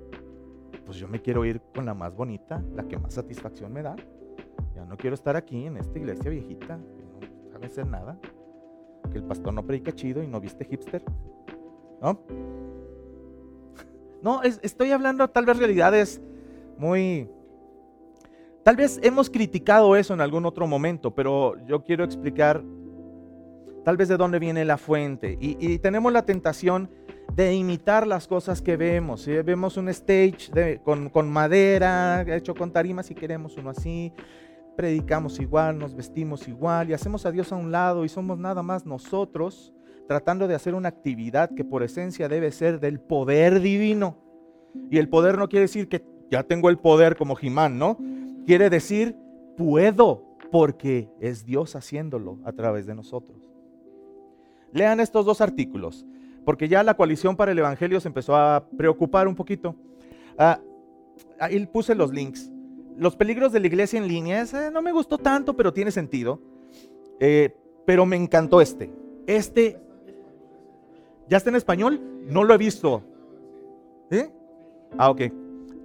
pues 0.85 0.99
yo 0.99 1.09
me 1.09 1.21
quiero 1.21 1.45
ir 1.45 1.61
con 1.75 1.87
la 1.87 1.95
más 1.95 2.15
bonita, 2.15 2.63
la 2.75 2.85
que 2.85 2.99
más 2.99 3.15
satisfacción 3.15 3.73
me 3.73 3.83
da. 3.83 3.97
Ya 4.75 4.85
no 4.85 4.97
quiero 4.97 5.15
estar 5.15 5.37
aquí 5.37 5.67
en 5.67 5.77
esta 5.77 5.99
iglesia 5.99 6.31
viejita, 6.31 6.79
que 7.21 7.27
no 7.27 7.51
sabe 7.53 7.67
hacer 7.67 7.87
nada, 7.87 8.19
que 9.11 9.19
el 9.19 9.25
pastor 9.25 9.55
no 9.55 9.65
predica 9.65 9.93
chido 9.93 10.23
y 10.23 10.27
no 10.27 10.41
viste 10.41 10.65
hipster. 10.65 11.03
¿no? 12.01 12.21
No, 14.23 14.41
estoy 14.45 14.93
hablando 14.93 15.27
tal 15.27 15.45
vez 15.45 15.59
realidades 15.59 16.23
muy... 16.79 17.29
Tal 18.63 18.77
vez 18.77 19.01
hemos 19.03 19.29
criticado 19.29 19.97
eso 19.97 20.15
en 20.15 20.21
algún 20.21 20.47
otro 20.47 20.69
momento, 20.69 21.13
pero 21.13 21.57
yo 21.67 21.83
quiero 21.83 22.05
explicar 22.05 22.63
tal 23.85 23.97
vez 23.97 24.09
de 24.09 24.17
dónde 24.17 24.39
viene 24.39 24.65
la 24.65 24.79
fuente. 24.79 25.37
Y, 25.41 25.79
tenemos 25.79 26.13
la 26.13 26.25
tentación 26.25 26.89
de 27.35 27.55
imitar 27.55 28.07
las 28.07 28.27
cosas 28.27 28.61
que 28.61 28.77
vemos. 28.77 29.23
Si 29.23 29.33
Vemos 29.33 29.77
un 29.77 29.89
stage 29.89 30.81
con, 30.85 31.09
con, 31.09 31.31
madera, 31.31 32.23
hecho 32.35 32.55
con 32.55 32.73
tarimas 32.73 33.11
y 33.11 33.15
queremos 33.15 33.57
uno 33.57 33.71
así. 33.71 34.13
Predicamos 34.77 35.39
igual, 35.41 35.79
nos 35.79 35.95
vestimos 35.95 36.49
igual 36.49 36.91
y 36.91 36.95
hacemos 36.95 37.27
a 37.27 37.31
Dios 37.31 37.53
a 37.53 37.57
un 37.57 37.71
lado 37.71 38.05
y 38.05 38.09
somos 38.09 38.39
nada 38.39 38.63
más 38.63 38.87
nosotros 38.87 39.75
tratando 40.09 40.49
de 40.49 40.55
hacer 40.55 40.75
una 40.75 40.89
actividad 40.89 41.51
que 41.55 41.65
por 41.65 41.83
esencia 41.83 42.29
debe 42.29 42.53
ser 42.53 42.81
del 42.81 43.01
poder 43.01 43.61
divino. 43.61 44.19
Y 44.91 44.99
el 44.99 45.09
poder 45.09 45.39
no 45.39 45.49
quiere 45.49 45.63
decir 45.63 45.89
que 45.89 46.05
ya 46.31 46.43
tengo 46.43 46.71
el 46.71 46.79
poder 46.79 47.17
como 47.17 47.37
Jimán, 47.37 47.79
¿no? 47.79 47.99
Quiere 48.47 48.71
decir 48.71 49.17
puedo 49.57 50.37
porque 50.51 51.09
es 51.21 51.45
Dios 51.45 51.77
haciéndolo 51.77 52.39
a 52.45 52.53
través 52.53 52.87
de 52.87 52.95
nosotros. 52.95 53.51
Lean 54.73 55.01
estos 55.01 55.27
dos 55.27 55.41
artículos, 55.41 56.07
porque 56.45 56.69
ya 56.69 56.83
la 56.83 56.95
coalición 56.95 57.37
para 57.37 57.53
el 57.53 57.59
Evangelio 57.59 58.01
se 58.01 58.09
empezó 58.09 58.37
a 58.37 58.67
preocupar 58.77 59.29
un 59.29 59.35
poquito. 59.35 59.77
Ah, 60.39 60.61
ahí 61.39 61.65
puse 61.67 61.95
los 61.95 62.13
links. 62.13 62.51
Los 62.97 63.17
peligros 63.17 63.53
de 63.53 63.61
la 63.61 63.67
iglesia 63.67 63.99
en 63.99 64.07
línea, 64.07 64.45
no 64.73 64.83
me 64.83 64.93
gustó 64.93 65.19
tanto, 65.19 65.57
pero 65.57 65.73
tiene 65.73 65.91
sentido. 65.91 66.41
Eh, 67.21 67.55
pero 67.87 68.05
me 68.07 68.17
encantó 68.17 68.61
este. 68.61 68.93
Este 69.27 69.81
¿Ya 71.29 71.39
está 71.39 71.51
en 71.51 71.57
español? 71.57 71.99
No 72.27 72.45
lo 72.45 72.55
he 72.55 72.59
visto. 72.59 73.03
¿Eh? 74.11 74.31
Ah, 74.99 75.11
ok. 75.11 75.23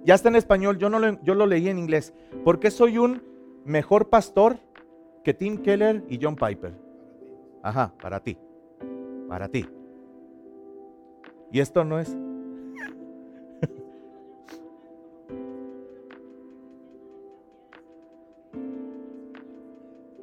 Ya 0.04 0.14
está 0.14 0.28
en 0.28 0.36
español, 0.36 0.78
yo, 0.78 0.90
no 0.90 0.98
lo, 0.98 1.22
yo 1.22 1.34
lo 1.34 1.46
leí 1.46 1.68
en 1.68 1.78
inglés. 1.78 2.12
¿Por 2.44 2.60
qué 2.60 2.70
soy 2.70 2.98
un 2.98 3.22
mejor 3.64 4.10
pastor 4.10 4.58
que 5.24 5.34
Tim 5.34 5.58
Keller 5.58 6.04
y 6.08 6.18
John 6.22 6.36
Piper? 6.36 6.74
Ajá, 7.62 7.92
para 8.00 8.20
ti. 8.20 8.36
Para 9.28 9.48
ti. 9.48 9.66
Y 11.52 11.60
esto 11.60 11.84
no 11.84 11.98
es. 11.98 12.16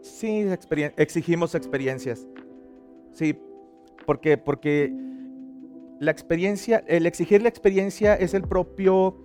Sí, 0.02 0.48
exigimos 0.96 1.56
experiencias. 1.56 2.26
Sí, 3.12 3.38
porque, 4.06 4.38
porque 4.38 4.94
la 6.00 6.12
experiencia, 6.12 6.84
el 6.88 7.06
exigir 7.06 7.42
la 7.42 7.50
experiencia 7.50 8.16
es 8.16 8.34
el 8.34 8.44
propio, 8.44 9.18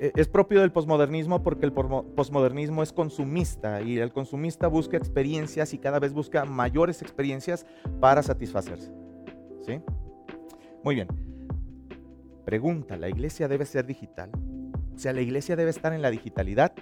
eh, 0.00 0.12
es 0.16 0.28
propio 0.28 0.60
del 0.60 0.72
posmodernismo 0.72 1.42
porque 1.42 1.66
el 1.66 1.72
posmodernismo 1.72 2.82
es 2.82 2.92
consumista 2.92 3.82
y 3.82 3.98
el 3.98 4.12
consumista 4.12 4.66
busca 4.68 4.96
experiencias 4.96 5.74
y 5.74 5.78
cada 5.78 5.98
vez 5.98 6.12
busca 6.12 6.44
mayores 6.44 7.02
experiencias 7.02 7.66
para 8.00 8.22
satisfacerse. 8.22 8.90
¿Sí? 9.66 9.80
Muy 10.84 10.94
bien. 10.96 11.08
Pregunta, 12.44 12.96
¿la 12.98 13.08
iglesia 13.08 13.48
debe 13.48 13.64
ser 13.64 13.86
digital? 13.86 14.30
O 14.94 14.98
sea, 14.98 15.14
¿la 15.14 15.22
iglesia 15.22 15.56
debe 15.56 15.70
estar 15.70 15.94
en 15.94 16.02
la 16.02 16.10
digitalidad? 16.10 16.72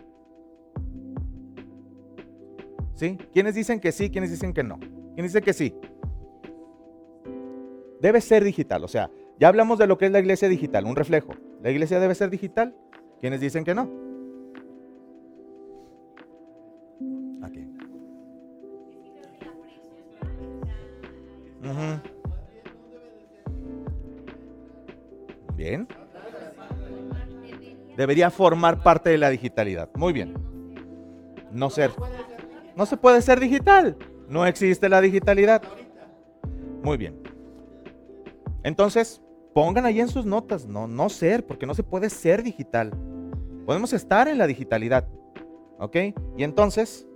¿Sí? 2.95 3.17
¿Quiénes 3.33 3.55
dicen 3.55 3.81
que 3.81 3.93
sí? 3.93 4.11
¿Quiénes 4.11 4.31
dicen 4.31 4.53
que 4.53 4.65
no? 4.65 4.79
¿Quién 5.15 5.25
dice 5.27 5.41
que 5.41 5.53
sí? 5.53 5.75
Debe 8.01 8.21
ser 8.21 8.43
digital, 8.43 8.83
o 8.83 8.89
sea, 8.89 9.09
ya 9.39 9.47
hablamos 9.47 9.79
de 9.79 9.87
lo 9.87 9.97
que 9.97 10.07
es 10.07 10.13
la 10.13 10.19
iglesia 10.19 10.49
digital, 10.49 10.85
un 10.87 10.97
reflejo. 10.97 11.35
¿La 11.63 11.71
iglesia 11.71 12.01
debe 12.01 12.17
ser 12.17 12.31
digital? 12.31 12.75
¿Quiénes 13.21 13.41
dicen 13.41 13.63
que 13.65 13.75
no? 13.75 13.89
Aquí. 17.43 17.65
Debería 27.97 28.31
formar 28.31 28.83
parte 28.83 29.11
de 29.11 29.19
la 29.19 29.31
digitalidad. 29.31 29.91
Muy 29.95 30.13
bien. 30.13 30.35
No 31.53 31.71
ser. 31.71 31.91
No 32.77 32.87
se 32.87 32.97
puede 32.97 33.21
ser 33.23 33.39
digital. 33.39 33.97
No 34.29 34.47
existe 34.47 34.89
la 34.89 35.01
digitalidad. 35.01 35.63
Muy 36.83 36.97
bien. 36.97 37.23
Entonces, 38.63 39.23
pongan 39.55 39.87
ahí 39.87 40.01
en 40.01 40.09
sus 40.09 40.25
notas, 40.25 40.67
no, 40.67 40.87
no 40.87 41.09
ser, 41.09 41.45
porque 41.47 41.67
no 41.67 41.75
se 41.75 41.83
puede 41.83 42.09
ser 42.09 42.43
digital. 42.43 42.93
Podemos 43.67 43.93
estar 43.93 44.29
en 44.29 44.39
la 44.39 44.47
digitalidad. 44.47 45.07
¿Ok? 45.79 45.97
Y 46.37 46.45
entonces, 46.45 47.07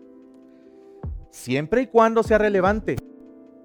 siempre 1.30 1.82
y 1.82 1.86
cuando 1.86 2.22
sea 2.22 2.38
relevante, 2.38 2.96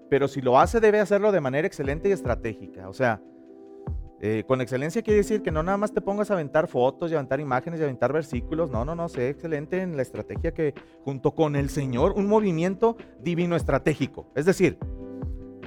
pero 0.09 0.27
si 0.27 0.41
lo 0.41 0.59
hace 0.59 0.79
debe 0.79 0.99
hacerlo 0.99 1.31
de 1.31 1.41
manera 1.41 1.67
excelente 1.67 2.09
y 2.09 2.11
estratégica. 2.11 2.87
O 2.87 2.93
sea, 2.93 3.21
eh, 4.23 4.43
con 4.45 4.61
excelencia 4.61 5.01
quiere 5.01 5.17
decir 5.17 5.41
que 5.41 5.49
no 5.49 5.63
nada 5.63 5.79
más 5.79 5.93
te 5.93 5.99
pongas 5.99 6.29
a 6.29 6.35
aventar 6.35 6.67
fotos 6.67 7.09
y 7.09 7.15
aventar 7.15 7.39
imágenes 7.39 7.79
y 7.79 7.83
aventar 7.83 8.13
versículos. 8.13 8.69
No, 8.69 8.85
no, 8.85 8.93
no, 8.93 9.09
sé 9.09 9.29
excelente 9.29 9.81
en 9.81 9.95
la 9.95 10.03
estrategia 10.03 10.53
que 10.53 10.75
junto 11.03 11.33
con 11.33 11.55
el 11.55 11.71
Señor, 11.71 12.13
un 12.15 12.27
movimiento 12.27 12.97
divino 13.19 13.55
estratégico. 13.55 14.27
Es 14.35 14.45
decir, 14.45 14.77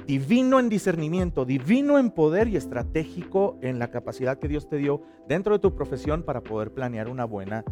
divino 0.07 0.61
en 0.61 0.69
discernimiento, 0.69 1.43
divino 1.43 1.99
en 1.99 2.11
poder 2.11 2.47
y 2.47 2.55
estratégico 2.55 3.59
en 3.61 3.77
la 3.77 3.91
capacidad 3.91 4.39
que 4.39 4.47
Dios 4.47 4.69
te 4.69 4.77
dio 4.77 5.01
dentro 5.27 5.55
de 5.55 5.59
tu 5.59 5.75
profesión 5.75 6.23
para 6.23 6.39
poder 6.39 6.71
planear 6.71 7.09
una 7.09 7.25
buena, 7.25 7.65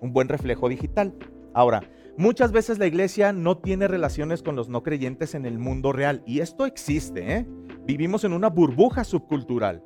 un 0.00 0.12
buen 0.12 0.28
reflejo 0.28 0.68
digital. 0.68 1.14
Ahora, 1.52 1.82
muchas 2.16 2.52
veces 2.52 2.78
la 2.78 2.86
iglesia 2.86 3.32
no 3.32 3.58
tiene 3.58 3.88
relaciones 3.88 4.44
con 4.44 4.54
los 4.54 4.68
no 4.68 4.84
creyentes 4.84 5.34
en 5.34 5.46
el 5.46 5.58
mundo 5.58 5.92
real 5.92 6.22
y 6.26 6.38
esto 6.40 6.64
existe. 6.64 7.38
¿eh? 7.38 7.46
Vivimos 7.84 8.22
en 8.22 8.34
una 8.34 8.50
burbuja 8.50 9.02
subcultural 9.02 9.82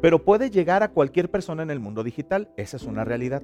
pero 0.00 0.24
puede 0.24 0.50
llegar 0.50 0.82
a 0.82 0.88
cualquier 0.88 1.30
persona 1.30 1.62
en 1.62 1.70
el 1.70 1.80
mundo 1.80 2.02
digital, 2.02 2.48
esa 2.56 2.76
es 2.76 2.84
una 2.84 3.04
realidad. 3.04 3.42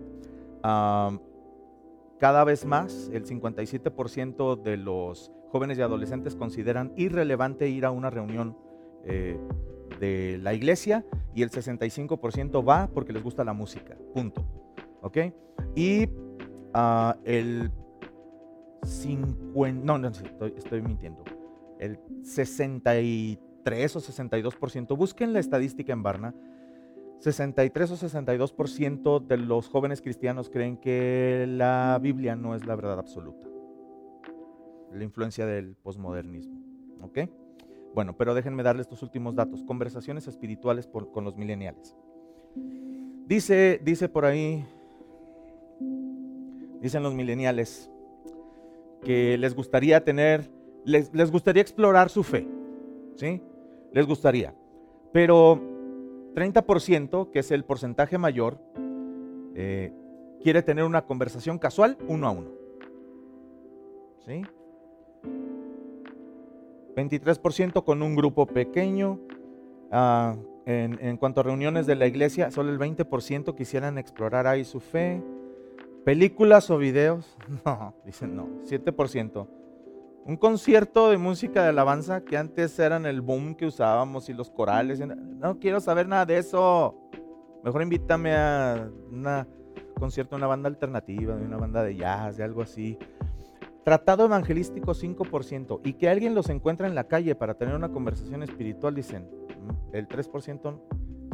cada 2.19 2.45
vez 2.45 2.65
más, 2.65 3.11
el 3.13 3.27
57% 3.27 4.63
de 4.63 4.77
los 4.77 5.33
jóvenes 5.51 5.79
y 5.79 5.83
adolescentes 5.83 6.35
consideran 6.35 6.93
irrelevante 6.97 7.69
ir 7.69 7.85
a 7.85 7.91
una 7.91 8.11
reunión 8.11 8.57
eh, 9.05 9.39
de 10.01 10.39
la 10.43 10.55
iglesia 10.55 11.05
y 11.35 11.43
el 11.43 11.51
65% 11.51 12.67
va 12.67 12.89
porque 12.89 13.13
les 13.13 13.23
gusta 13.23 13.45
la 13.45 13.53
música, 13.53 13.97
punto. 14.15 14.45
¿Ok? 15.03 15.19
Y 15.75 16.09
ah, 16.75 17.17
el 17.25 17.71
50, 18.83 19.85
no, 19.85 19.99
no, 19.99 20.09
estoy, 20.09 20.55
estoy 20.57 20.83
mintiendo. 20.83 21.23
El 21.79 21.99
63 22.23 23.39
o 23.67 24.01
62%, 24.01 24.97
busquen 24.97 25.33
la 25.33 25.41
estadística 25.41 25.93
en 25.93 26.03
Barna, 26.03 26.35
63 27.19 27.91
o 27.91 27.97
62% 27.97 29.27
de 29.27 29.37
los 29.39 29.69
jóvenes 29.69 30.03
cristianos 30.03 30.51
creen 30.51 30.77
que 30.77 31.47
la 31.49 31.99
Biblia 32.01 32.37
no 32.37 32.55
es 32.55 32.65
la 32.65 32.77
verdad 32.77 32.99
absoluta. 32.99 33.49
La 34.93 35.03
influencia 35.03 35.47
del 35.47 35.75
posmodernismo. 35.75 36.61
¿Ok? 37.03 37.19
Bueno, 37.95 38.17
pero 38.17 38.35
déjenme 38.35 38.63
darles 38.63 38.87
estos 38.87 39.03
últimos 39.03 39.35
datos. 39.35 39.63
Conversaciones 39.63 40.29
espirituales 40.29 40.87
con 40.87 41.25
los 41.25 41.37
millennials. 41.37 41.97
Dice, 43.27 43.81
dice 43.83 44.09
por 44.09 44.25
ahí, 44.25 44.65
dicen 46.81 47.03
los 47.03 47.15
millennials, 47.15 47.91
que 49.03 49.37
les 49.39 49.55
gustaría 49.55 50.05
tener, 50.05 50.51
les, 50.85 51.13
les 51.13 51.33
gustaría 51.33 51.63
explorar 51.63 52.11
su 52.11 52.23
fe. 52.23 52.47
¿Sí? 53.17 53.41
Les 53.93 54.07
gustaría. 54.07 54.55
Pero 55.13 55.61
30%, 56.35 57.31
que 57.31 57.39
es 57.39 57.51
el 57.51 57.65
porcentaje 57.65 58.19
mayor, 58.19 58.59
eh, 59.55 59.93
quiere 60.43 60.63
tener 60.63 60.85
una 60.85 61.07
conversación 61.07 61.59
casual 61.59 61.97
uno 62.09 62.27
a 62.27 62.31
uno. 62.31 62.51
¿Sí? 64.27 64.43
23% 66.97 67.85
con 67.85 68.03
un 68.03 68.17
grupo 68.17 68.47
pequeño. 68.47 69.19
Ah, 69.91 70.37
en, 70.67 70.99
en, 71.01 71.17
cuanto 71.17 71.41
a 71.41 71.45
reuniones 71.45 71.87
de 71.87 71.95
la 71.95 72.07
iglesia, 72.07 72.51
solo 72.51 72.71
el 72.71 72.79
20% 72.79 73.55
quisieran 73.55 73.99
explorar 73.99 74.47
ahí 74.47 74.65
su 74.65 74.81
fe. 74.81 75.23
Películas 76.05 76.71
o 76.71 76.79
videos, 76.79 77.37
no, 77.65 77.95
dicen 78.05 78.37
no, 78.37 78.49
7% 78.65 79.47
un 80.27 80.37
concierto 80.37 81.11
de 81.11 81.19
música 81.19 81.63
de 81.63 81.69
alabanza 81.69 82.25
que 82.25 82.37
antes 82.37 82.77
eran 82.81 83.07
el 83.07 83.21
boom 83.21 83.55
que 83.55 83.65
usábamos 83.65 84.29
y 84.29 84.35
los 84.35 84.51
corales. 84.51 85.01
No 85.01 85.61
quiero 85.61 85.79
saber 85.79 86.09
nada 86.09 86.27
de 86.27 86.39
eso. 86.39 86.97
Mejor 87.63 87.83
invítame 87.83 88.35
a 88.35 88.91
un 89.11 89.25
concierto 89.95 90.35
de 90.35 90.41
una 90.41 90.49
banda 90.49 90.69
alternativa, 90.69 91.37
de 91.37 91.45
una 91.45 91.57
banda 91.57 91.85
de 91.85 91.95
jazz, 91.95 92.37
de 92.37 92.43
algo 92.43 92.63
así. 92.63 92.99
Tratado 93.85 94.25
evangelístico 94.25 94.95
5% 94.95 95.81
y 95.85 95.93
que 95.93 96.09
alguien 96.09 96.35
los 96.35 96.49
encuentre 96.49 96.89
en 96.89 96.97
la 96.97 97.05
calle 97.05 97.37
para 97.37 97.55
tener 97.55 97.77
una 97.77 97.91
conversación 97.91 98.43
espiritual, 98.43 98.97
dicen, 98.97 99.29
mm, 99.31 99.95
el 99.95 100.09
3% 100.09 100.83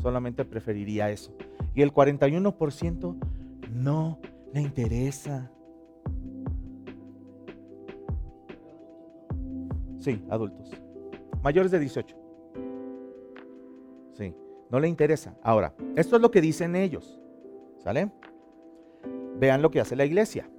solamente 0.03 0.45
preferiría 0.45 1.09
eso. 1.09 1.35
Y 1.75 1.81
el 1.81 1.95
41% 1.95 3.17
no 3.73 4.19
le 4.53 4.61
interesa. 4.61 5.51
Sí, 10.03 10.21
adultos. 10.31 10.69
Mayores 11.45 11.71
de 11.71 11.79
18. 11.79 12.17
Sí, 14.15 14.35
no 14.69 14.81
le 14.81 14.89
interesa. 14.89 15.37
Ahora, 15.45 15.75
esto 15.95 16.17
es 16.17 16.23
lo 16.23 16.33
que 16.33 16.41
dicen 16.41 16.75
ellos. 16.75 17.21
¿Sale? 17.79 18.11
Vean 19.37 19.63
lo 19.63 19.71
que 19.71 19.79
hace 19.79 19.95
la 19.95 20.05
iglesia. 20.05 20.51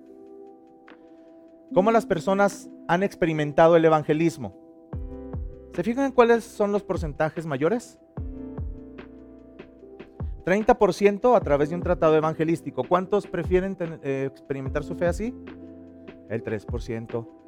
¿Cómo 1.73 1.91
las 1.91 2.06
personas 2.06 2.69
han 2.88 3.03
experimentado 3.03 3.75
el 3.75 3.84
evangelismo? 3.84 4.56
¿Se 5.73 5.84
fijan 5.84 6.13
cuáles 6.13 6.46
son 6.46 6.71
los 6.71 6.83
porcentajes 6.83 7.46
mayores? 7.46 8.00
30% 10.46 11.35
a 11.35 11.41
través 11.41 11.69
de 11.69 11.75
un 11.75 11.81
tratado 11.81 12.15
evangelístico. 12.15 12.85
¿Cuántos 12.87 13.27
prefieren 13.27 13.75
eh, 14.04 14.29
experimentar 14.31 14.85
su 14.85 14.96
fe 14.96 15.08
así? 15.08 15.35
El 16.29 16.44
3% 16.46 17.42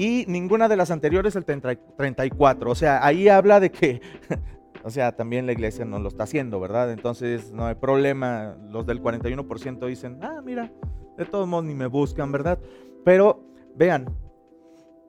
y 0.00 0.24
ninguna 0.28 0.66
de 0.66 0.76
las 0.76 0.90
anteriores 0.90 1.36
el 1.36 1.44
34. 1.44 2.70
O 2.70 2.74
sea, 2.74 3.04
ahí 3.04 3.28
habla 3.28 3.60
de 3.60 3.70
que, 3.70 4.00
o 4.82 4.88
sea, 4.88 5.12
también 5.14 5.44
la 5.44 5.52
iglesia 5.52 5.84
no 5.84 5.98
lo 5.98 6.08
está 6.08 6.24
haciendo, 6.24 6.58
¿verdad? 6.58 6.90
Entonces 6.90 7.52
no 7.52 7.66
hay 7.66 7.74
problema. 7.74 8.56
Los 8.70 8.86
del 8.86 9.02
41% 9.02 9.86
dicen, 9.86 10.18
ah, 10.22 10.40
mira, 10.42 10.72
de 11.18 11.26
todos 11.26 11.46
modos 11.46 11.66
ni 11.66 11.74
me 11.74 11.86
buscan, 11.86 12.32
¿verdad? 12.32 12.58
Pero 13.04 13.44
vean, 13.76 14.06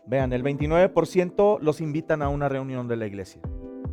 vean, 0.08 0.34
el 0.34 0.44
29% 0.44 1.60
los 1.62 1.80
invitan 1.80 2.22
a 2.22 2.28
una 2.28 2.50
reunión 2.50 2.90
de 2.90 2.98
la 2.98 3.08
iglesia, 3.08 3.42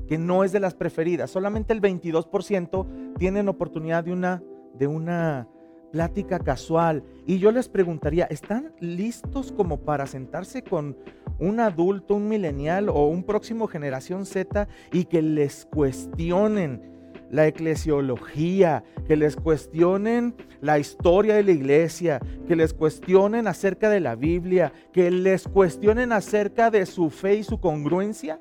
que 0.09 0.18
no 0.18 0.42
es 0.42 0.51
de 0.51 0.59
las 0.59 0.74
preferidas. 0.74 1.30
Solamente 1.30 1.72
el 1.72 1.80
22% 1.80 3.14
tienen 3.18 3.49
oportunidad 3.49 4.03
de 4.03 4.12
una, 4.12 4.42
de 4.74 4.88
una 4.88 5.46
plática 5.91 6.39
casual. 6.39 7.03
Y 7.26 7.39
yo 7.39 7.53
les 7.53 7.68
preguntaría, 7.68 8.24
¿están 8.26 8.72
listos 8.80 9.53
como 9.53 9.80
para 9.80 10.07
sentarse 10.07 10.62
con 10.62 10.97
un 11.39 11.61
adulto, 11.61 12.14
un 12.14 12.28
millennial 12.28 12.89
o 12.89 13.07
un 13.07 13.22
próximo 13.22 13.66
generación 13.66 14.26
Z 14.26 14.68
y 14.93 15.05
que 15.05 15.22
les 15.22 15.66
cuestionen 15.66 16.99
la 17.30 17.47
eclesiología, 17.47 18.84
que 19.07 19.16
les 19.16 19.36
cuestionen 19.36 20.34
la 20.61 20.78
historia 20.78 21.34
de 21.34 21.45
la 21.45 21.53
iglesia, 21.53 22.20
que 22.47 22.57
les 22.57 22.72
cuestionen 22.72 23.47
acerca 23.47 23.91
de 23.91 24.01
la 24.01 24.14
Biblia, 24.14 24.72
que 24.93 25.11
les 25.11 25.47
cuestionen 25.47 26.12
acerca 26.12 26.70
de 26.70 26.86
su 26.86 27.11
fe 27.11 27.36
y 27.36 27.43
su 27.45 27.61
congruencia? 27.61 28.41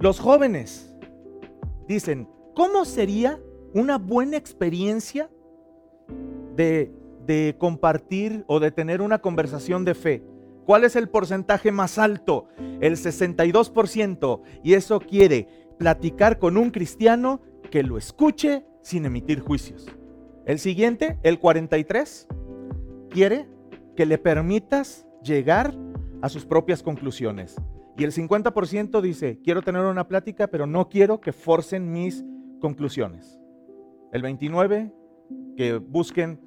Los 0.00 0.20
jóvenes 0.20 0.94
dicen, 1.86 2.28
¿cómo 2.54 2.84
sería 2.84 3.40
una 3.72 3.98
buena 3.98 4.36
experiencia 4.36 5.30
de, 6.58 7.56
compartir 7.58 8.44
o 8.46 8.60
de 8.60 8.70
tener 8.70 9.00
una 9.00 9.18
conversación 9.20 9.84
de 9.84 9.94
fe? 9.94 10.24
¿Cuál 10.66 10.84
es 10.84 10.96
el 10.96 11.08
porcentaje 11.08 11.72
más 11.72 11.98
alto? 11.98 12.48
El 12.80 12.96
62%. 12.96 14.42
Y 14.62 14.74
eso 14.74 15.00
quiere 15.00 15.48
platicar 15.78 16.38
con 16.38 16.56
un 16.56 16.70
cristiano 16.70 17.40
que 17.70 17.82
lo 17.82 17.96
escuche 17.96 18.66
sin 18.82 19.06
emitir 19.06 19.40
juicios. 19.40 19.86
El 20.44 20.58
siguiente, 20.58 21.18
el 21.22 21.38
43, 21.38 22.26
quiere 23.10 23.46
que 23.96 24.06
le 24.06 24.18
permitas 24.18 25.06
llegar 25.22 25.74
a 26.20 26.28
sus 26.28 26.44
propias 26.44 26.82
conclusiones. 26.82 27.56
Y 27.96 28.04
el 28.04 28.12
50% 28.12 29.00
dice, 29.00 29.40
quiero 29.42 29.62
tener 29.62 29.82
una 29.84 30.06
plática, 30.06 30.46
pero 30.48 30.66
no 30.66 30.88
quiero 30.88 31.20
que 31.20 31.32
forcen 31.32 31.92
mis 31.92 32.24
conclusiones. 32.60 33.40
El 34.12 34.22
29, 34.22 34.92
que 35.56 35.78
busquen, 35.78 36.40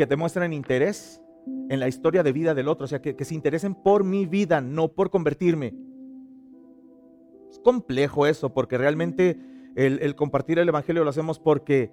que 0.00 0.06
demuestren 0.06 0.54
interés 0.54 1.20
en 1.68 1.78
la 1.78 1.86
historia 1.86 2.22
de 2.22 2.32
vida 2.32 2.54
del 2.54 2.68
otro, 2.68 2.86
o 2.86 2.88
sea, 2.88 3.02
que, 3.02 3.16
que 3.16 3.26
se 3.26 3.34
interesen 3.34 3.74
por 3.74 4.02
mi 4.02 4.24
vida, 4.24 4.62
no 4.62 4.88
por 4.88 5.10
convertirme. 5.10 5.74
Es 7.50 7.58
complejo 7.58 8.26
eso, 8.26 8.54
porque 8.54 8.78
realmente 8.78 9.38
el, 9.76 10.16
compartir 10.16 10.58
el 10.58 10.70
Evangelio 10.70 11.04
lo 11.04 11.10
hacemos 11.10 11.38
porque 11.38 11.92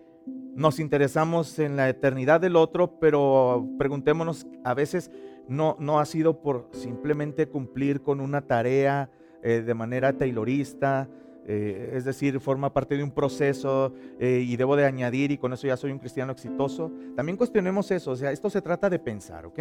nos 0.55 0.79
interesamos 0.79 1.59
en 1.59 1.75
la 1.75 1.89
eternidad 1.89 2.39
del 2.39 2.55
otro, 2.55 2.97
pero 2.97 3.67
preguntémonos, 3.77 4.47
a 4.63 4.73
veces 4.73 5.11
no, 5.49 5.75
no 5.77 5.99
ha 5.99 6.05
sido 6.05 6.41
por 6.41 6.69
simplemente 6.71 7.49
cumplir 7.49 8.03
con 8.03 8.21
una 8.21 8.47
tarea 8.47 9.11
eh, 9.43 9.63
de 9.63 9.73
manera 9.73 10.17
taylorista, 10.17 11.09
eh, 11.47 11.93
es 11.93 12.05
decir, 12.05 12.39
forma 12.39 12.73
parte 12.73 12.97
de 12.97 13.03
un 13.03 13.11
proceso 13.11 13.93
eh, 14.19 14.43
y 14.45 14.57
debo 14.57 14.75
de 14.75 14.85
añadir 14.85 15.31
y 15.31 15.37
con 15.37 15.53
eso 15.53 15.65
ya 15.65 15.77
soy 15.77 15.91
un 15.91 15.99
cristiano 15.99 16.31
exitoso. 16.31 16.91
También 17.15 17.37
cuestionemos 17.37 17.89
eso, 17.91 18.11
o 18.11 18.15
sea, 18.15 18.31
esto 18.31 18.49
se 18.49 18.61
trata 18.61 18.89
de 18.89 18.99
pensar, 18.99 19.45
¿ok? 19.45 19.59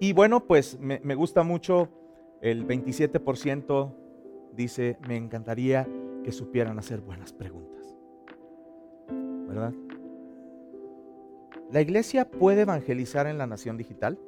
Y 0.00 0.12
bueno, 0.12 0.44
pues 0.44 0.78
me, 0.80 1.00
me 1.04 1.14
gusta 1.14 1.42
mucho 1.42 1.90
el 2.40 2.66
27% 2.66 3.92
dice, 4.56 4.98
me 5.06 5.16
encantaría 5.16 5.88
que 6.24 6.32
supieran 6.32 6.78
hacer 6.78 7.00
buenas 7.00 7.32
preguntas. 7.32 7.96
¿Verdad? 9.08 9.72
¿La 11.70 11.80
iglesia 11.80 12.28
puede 12.30 12.62
evangelizar 12.62 13.26
en 13.26 13.38
la 13.38 13.46
nación 13.46 13.76
digital? 13.76 14.18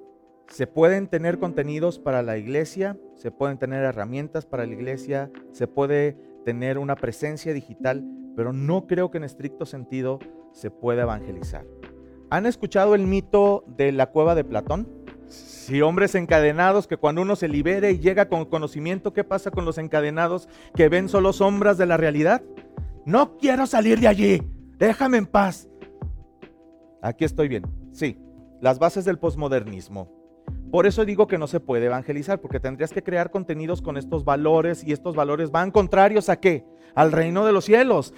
Se 0.49 0.67
pueden 0.67 1.09
tener 1.09 1.39
contenidos 1.39 1.99
para 1.99 2.23
la 2.23 2.37
iglesia, 2.37 2.97
se 3.17 3.31
pueden 3.31 3.59
tener 3.59 3.83
herramientas 3.83 4.47
para 4.47 4.67
la 4.67 4.73
iglesia, 4.73 5.31
se 5.53 5.67
puede 5.67 6.17
tener 6.45 6.79
una 6.79 6.97
presencia 6.97 7.53
digital, 7.53 8.05
pero 8.37 8.53
no 8.53 8.87
creo 8.87 9.11
que 9.11 9.19
en 9.19 9.25
estricto 9.25 9.67
sentido 9.67 10.19
se 10.53 10.71
pueda 10.71 11.03
evangelizar. 11.03 11.67
¿Han 12.31 12.47
escuchado 12.47 12.95
el 12.95 13.07
mito 13.07 13.65
de 13.67 13.93
la 13.93 14.07
cueva 14.11 14.35
de 14.35 14.45
Platón? 14.45 14.89
Si 15.27 15.81
hombres 15.83 16.15
encadenados 16.15 16.87
que 16.87 16.97
cuando 16.97 17.23
uno 17.23 17.37
se 17.37 17.49
libere 17.49 17.93
y 17.93 17.99
llega 17.99 18.29
con 18.29 18.45
conocimiento, 18.45 19.13
¿qué 19.13 19.25
pasa 19.25 19.51
con 19.51 19.65
los 19.65 19.79
encadenados 19.79 20.49
que 20.75 20.89
ven 20.89 21.09
solo 21.09 21.33
sombras 21.33 21.79
de 21.79 21.87
la 21.87 21.97
realidad? 21.97 22.43
No 23.07 23.37
quiero 23.39 23.67
salir 23.67 24.01
de 24.01 24.09
allí, 24.09 24.43
déjame 24.79 25.19
en 25.19 25.27
paz. 25.27 25.69
Aquí 27.03 27.25
estoy 27.25 27.49
bien. 27.49 27.65
Sí, 27.93 28.19
las 28.61 28.79
bases 28.79 29.05
del 29.05 29.19
posmodernismo. 29.19 30.14
Por 30.75 30.89
eso 30.89 31.05
digo 31.05 31.29
que 31.29 31.39
no 31.39 31.47
se 31.47 31.61
puede 31.61 31.87
evangelizar, 31.87 32.41
porque 32.41 32.59
tendrías 32.59 32.91
que 32.91 33.05
crear 33.05 33.31
contenidos 33.31 33.81
con 33.81 33.97
estos 33.97 34.25
valores 34.25 34.83
y 34.83 34.91
estos 34.93 35.15
valores 35.15 35.53
van 35.53 35.71
contrarios 35.71 36.29
a 36.29 36.41
qué? 36.41 36.65
Al 36.97 37.13
reino 37.13 37.47
de 37.47 37.53
los 37.53 37.67
cielos. 37.67 38.13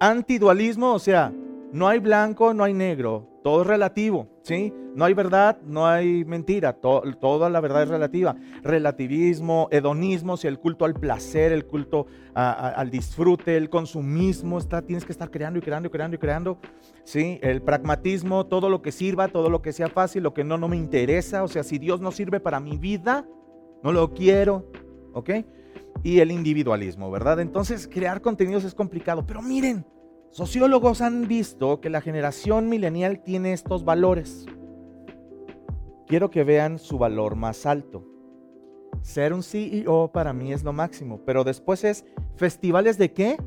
antidualismo, 0.00 0.94
o 0.94 0.98
sea, 0.98 1.34
no 1.72 1.86
hay 1.86 1.98
blanco, 1.98 2.54
no 2.54 2.64
hay 2.64 2.72
negro, 2.72 3.28
todo 3.46 3.62
es 3.62 3.68
relativo, 3.68 4.26
¿sí? 4.42 4.72
No 4.96 5.04
hay 5.04 5.14
verdad, 5.14 5.60
no 5.62 5.86
hay 5.86 6.24
mentira, 6.24 6.72
toda 6.72 7.48
la 7.48 7.60
verdad 7.60 7.84
es 7.84 7.88
relativa. 7.88 8.34
Relativismo, 8.64 9.68
hedonismo, 9.70 10.36
si 10.36 10.48
el 10.48 10.58
culto 10.58 10.84
al 10.84 10.94
placer, 10.94 11.52
el 11.52 11.64
culto 11.64 12.06
al 12.34 12.90
disfrute, 12.90 13.56
el 13.56 13.70
consumismo, 13.70 14.58
está, 14.58 14.82
tienes 14.82 15.04
que 15.04 15.12
estar 15.12 15.30
creando 15.30 15.60
y 15.60 15.62
creando 15.62 15.86
y 15.86 15.90
creando 15.92 16.16
y 16.16 16.18
creando, 16.18 16.58
¿sí? 17.04 17.38
El 17.40 17.62
pragmatismo, 17.62 18.46
todo 18.46 18.68
lo 18.68 18.82
que 18.82 18.90
sirva, 18.90 19.28
todo 19.28 19.48
lo 19.48 19.62
que 19.62 19.72
sea 19.72 19.86
fácil, 19.86 20.24
lo 20.24 20.34
que 20.34 20.42
no, 20.42 20.58
no 20.58 20.66
me 20.66 20.76
interesa, 20.76 21.44
o 21.44 21.48
sea, 21.48 21.62
si 21.62 21.78
Dios 21.78 22.00
no 22.00 22.10
sirve 22.10 22.40
para 22.40 22.58
mi 22.58 22.78
vida, 22.78 23.28
no 23.84 23.92
lo 23.92 24.12
quiero, 24.12 24.68
¿ok? 25.12 25.30
Y 26.02 26.18
el 26.18 26.32
individualismo, 26.32 27.12
¿verdad? 27.12 27.38
Entonces, 27.38 27.86
crear 27.86 28.20
contenidos 28.20 28.64
es 28.64 28.74
complicado, 28.74 29.24
pero 29.24 29.40
miren, 29.40 29.86
Sociólogos 30.36 31.00
han 31.00 31.28
visto 31.28 31.80
que 31.80 31.88
la 31.88 32.02
generación 32.02 32.68
milenial 32.68 33.22
tiene 33.22 33.54
estos 33.54 33.86
valores. 33.86 34.44
Quiero 36.06 36.30
que 36.30 36.44
vean 36.44 36.78
su 36.78 36.98
valor 36.98 37.36
más 37.36 37.64
alto. 37.64 38.04
Ser 39.00 39.32
un 39.32 39.42
CEO 39.42 40.12
para 40.12 40.34
mí 40.34 40.52
es 40.52 40.62
lo 40.62 40.74
máximo, 40.74 41.22
pero 41.24 41.42
después 41.42 41.84
es 41.84 42.04
festivales 42.34 42.98
de 42.98 43.14
qué? 43.14 43.38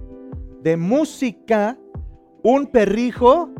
De 0.63 0.77
música, 0.77 1.77
un 2.41 2.65
perrijo 2.65 3.51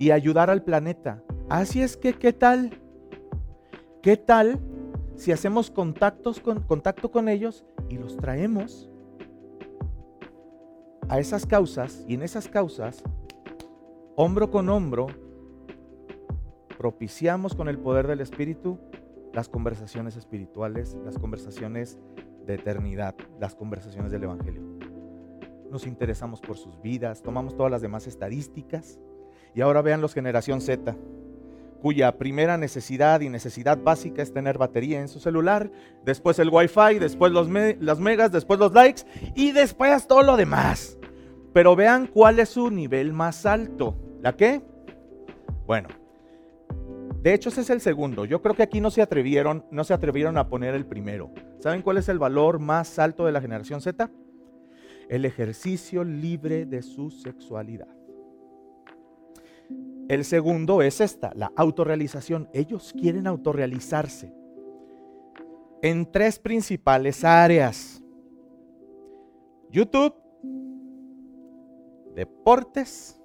y 0.00 0.10
ayudar 0.10 0.50
al 0.50 0.64
planeta. 0.64 1.22
Así 1.48 1.80
es 1.80 1.96
que, 1.96 2.12
¿qué 2.14 2.32
tal? 2.32 2.72
¿Qué 4.02 4.16
tal 4.16 4.58
si 5.14 5.30
hacemos 5.30 5.70
contactos 5.70 6.40
con, 6.40 6.60
contacto 6.60 7.12
con 7.12 7.28
ellos 7.28 7.64
y 7.88 7.98
los 7.98 8.16
traemos 8.16 8.90
a 11.08 11.18
esas 11.18 11.46
causas 11.46 12.04
y 12.06 12.14
en 12.14 12.22
esas 12.22 12.48
causas, 12.48 13.02
hombro 14.16 14.50
con 14.50 14.68
hombro, 14.68 15.06
propiciamos 16.76 17.54
con 17.54 17.68
el 17.68 17.78
poder 17.78 18.06
del 18.06 18.20
Espíritu 18.20 18.78
las 19.32 19.48
conversaciones 19.48 20.16
espirituales, 20.16 20.96
las 21.04 21.18
conversaciones 21.18 21.98
de 22.46 22.54
eternidad, 22.54 23.14
las 23.40 23.54
conversaciones 23.54 24.12
del 24.12 24.24
Evangelio. 24.24 24.62
Nos 25.70 25.86
interesamos 25.86 26.40
por 26.40 26.56
sus 26.56 26.80
vidas, 26.80 27.22
tomamos 27.22 27.56
todas 27.56 27.70
las 27.70 27.82
demás 27.82 28.06
estadísticas 28.06 28.98
y 29.54 29.60
ahora 29.60 29.82
vean 29.82 30.00
los 30.00 30.14
generación 30.14 30.60
Z, 30.60 30.96
cuya 31.80 32.16
primera 32.18 32.56
necesidad 32.56 33.20
y 33.20 33.28
necesidad 33.28 33.78
básica 33.78 34.22
es 34.22 34.32
tener 34.32 34.58
batería 34.58 35.00
en 35.00 35.08
su 35.08 35.20
celular, 35.20 35.70
después 36.04 36.38
el 36.38 36.50
wifi, 36.50 36.98
después 36.98 37.32
los 37.32 37.48
las 37.48 38.00
megas, 38.00 38.32
después 38.32 38.58
los 38.58 38.72
likes 38.72 39.02
y 39.34 39.52
después 39.52 40.06
todo 40.06 40.22
lo 40.22 40.36
demás. 40.36 40.97
Pero 41.58 41.74
vean 41.74 42.06
cuál 42.06 42.38
es 42.38 42.50
su 42.50 42.70
nivel 42.70 43.12
más 43.12 43.44
alto. 43.44 43.96
¿La 44.22 44.36
qué? 44.36 44.62
Bueno, 45.66 45.88
de 47.20 47.34
hecho 47.34 47.48
ese 47.48 47.62
es 47.62 47.70
el 47.70 47.80
segundo. 47.80 48.24
Yo 48.24 48.40
creo 48.40 48.54
que 48.54 48.62
aquí 48.62 48.80
no 48.80 48.92
se 48.92 49.02
atrevieron, 49.02 49.64
no 49.72 49.82
se 49.82 49.92
atrevieron 49.92 50.38
a 50.38 50.48
poner 50.48 50.76
el 50.76 50.86
primero. 50.86 51.32
¿Saben 51.58 51.82
cuál 51.82 51.96
es 51.96 52.08
el 52.08 52.20
valor 52.20 52.60
más 52.60 53.00
alto 53.00 53.26
de 53.26 53.32
la 53.32 53.40
generación 53.40 53.80
Z? 53.80 54.08
El 55.08 55.24
ejercicio 55.24 56.04
libre 56.04 56.64
de 56.64 56.80
su 56.80 57.10
sexualidad. 57.10 57.88
El 60.08 60.24
segundo 60.24 60.80
es 60.80 61.00
esta, 61.00 61.32
la 61.34 61.50
autorrealización. 61.56 62.48
Ellos 62.52 62.94
quieren 62.96 63.26
autorrealizarse 63.26 64.32
en 65.82 66.08
tres 66.12 66.38
principales 66.38 67.24
áreas. 67.24 68.00
YouTube, 69.72 70.14
deportes 72.18 73.20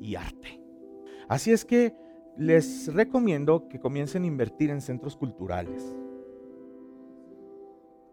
y 0.00 0.16
arte. 0.16 0.60
Así 1.28 1.52
es 1.52 1.64
que 1.64 1.94
les 2.36 2.92
recomiendo 2.92 3.68
que 3.68 3.78
comiencen 3.78 4.24
a 4.24 4.26
invertir 4.26 4.70
en 4.70 4.80
centros 4.80 5.16
culturales 5.16 5.96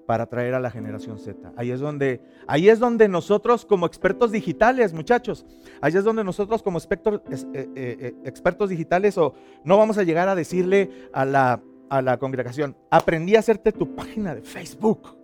para 0.06 0.26
atraer 0.26 0.54
a 0.54 0.60
la 0.60 0.70
generación 0.70 1.18
Z. 1.18 1.54
Ahí 1.58 1.72
es 1.72 1.80
donde, 1.80 2.22
ahí 2.46 2.70
es 2.70 2.78
donde 2.78 3.08
nosotros 3.08 3.66
como 3.66 3.88
expertos 3.88 4.32
digitales, 4.32 4.94
muchachos, 4.94 5.44
ahí 5.82 5.92
es 5.96 6.04
donde 6.04 6.24
nosotros 6.24 6.62
como 6.62 6.78
expertos, 6.78 7.20
eh, 7.32 7.36
eh, 7.54 7.68
eh, 7.76 8.16
expertos 8.26 8.70
digitales 8.70 9.18
o 9.18 9.34
no 9.64 9.76
vamos 9.76 9.98
a 9.98 10.04
llegar 10.04 10.30
a 10.30 10.36
decirle 10.36 11.10
a 11.14 11.26
la, 11.26 11.64
a 11.90 12.04
la 12.04 12.20
congregación, 12.20 12.78
aprendí 12.92 13.36
a 13.36 13.40
hacerte 13.40 13.72
tu 13.72 13.96
página 13.96 14.36
de 14.36 14.44
Facebook. 14.44 15.18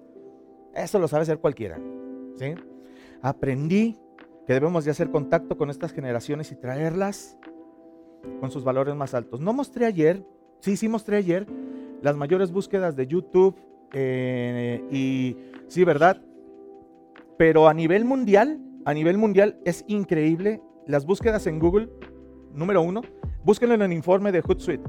Eso 0.74 0.98
lo 0.98 1.08
sabe 1.08 1.22
hacer 1.22 1.38
cualquiera. 1.38 1.80
¿sí? 2.36 2.56
Aprendí 3.22 4.00
que 4.46 4.54
debemos 4.54 4.86
de 4.86 4.92
hacer 4.92 5.10
contacto 5.10 5.58
con 5.58 5.70
estas 5.70 5.92
generaciones 5.92 6.52
y 6.52 6.56
traerlas 6.56 7.38
con 8.40 8.52
sus 8.52 8.64
valores 8.64 8.96
más 8.96 9.14
altos. 9.14 9.40
No 9.42 9.54
mostré 9.54 9.86
ayer, 9.86 10.26
sí, 10.60 10.78
sí 10.78 10.88
mostré 10.88 11.18
ayer 11.18 11.48
las 12.02 12.16
mayores 12.16 12.52
búsquedas 12.52 12.96
de 12.96 13.08
YouTube 13.08 13.56
eh, 13.94 14.84
y 14.92 15.38
sí, 15.68 15.84
¿verdad? 15.84 16.22
Pero 17.38 17.68
a 17.68 17.74
nivel 17.74 18.06
mundial, 18.06 18.60
a 18.86 18.94
nivel 18.94 19.18
mundial 19.18 19.60
es 19.66 19.86
increíble 19.88 20.62
las 20.88 21.06
búsquedas 21.06 21.48
en 21.48 21.60
Google, 21.60 21.90
número 22.54 22.82
uno, 22.82 23.02
búsquenlo 23.44 23.76
en 23.76 23.82
el 23.82 23.94
informe 23.94 24.32
de 24.32 24.42
Hootsuite. 24.42 24.84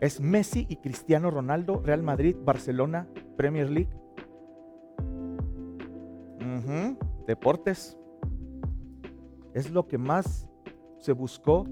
Es 0.00 0.20
Messi 0.20 0.66
y 0.68 0.76
Cristiano 0.76 1.30
Ronaldo, 1.30 1.82
Real 1.84 2.02
Madrid, 2.02 2.36
Barcelona, 2.44 3.08
Premier 3.36 3.68
League. 3.68 3.90
Deportes. 7.26 7.98
Es 9.54 9.70
lo 9.70 9.86
que 9.86 9.98
más 9.98 10.48
se 10.98 11.12
buscó 11.12 11.64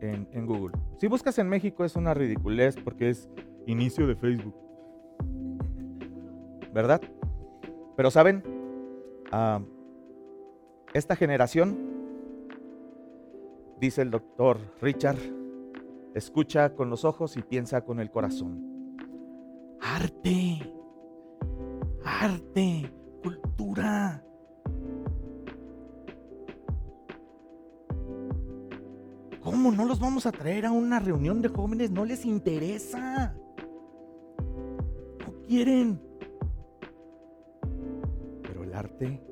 en, 0.00 0.28
en, 0.32 0.46
Google. 0.46 0.76
Si 0.98 1.06
buscas 1.06 1.38
en 1.38 1.48
México 1.48 1.84
es 1.84 1.96
una 1.96 2.14
ridiculez 2.14 2.76
porque 2.82 3.10
es 3.10 3.28
inicio 3.66 4.06
de 4.06 4.16
Facebook. 4.16 4.54
¿Verdad? 6.72 7.00
Pero 7.96 8.10
saben, 8.10 8.42
ah, 9.30 9.60
esta 10.94 11.16
generación, 11.16 11.78
dice 13.80 14.02
el 14.02 14.10
doctor 14.10 14.58
Richard, 14.80 15.18
escucha 16.14 16.74
con 16.74 16.90
los 16.90 17.04
ojos 17.04 17.36
y 17.36 17.42
piensa 17.42 17.82
con 17.82 18.00
el 18.00 18.10
corazón. 18.10 18.96
Arte, 19.80 20.74
arte, 22.04 22.92
cultura. 23.22 24.24
¿Cómo 29.62 29.76
no 29.76 29.84
los 29.84 30.00
vamos 30.00 30.26
a 30.26 30.32
traer 30.32 30.66
a 30.66 30.72
una 30.72 30.98
reunión 30.98 31.40
de 31.40 31.48
jóvenes? 31.48 31.88
No 31.92 32.04
les 32.04 32.24
interesa. 32.24 33.32
No 35.20 35.40
quieren. 35.46 36.02
Pero 38.42 38.64
el 38.64 38.74
arte, 38.74 39.22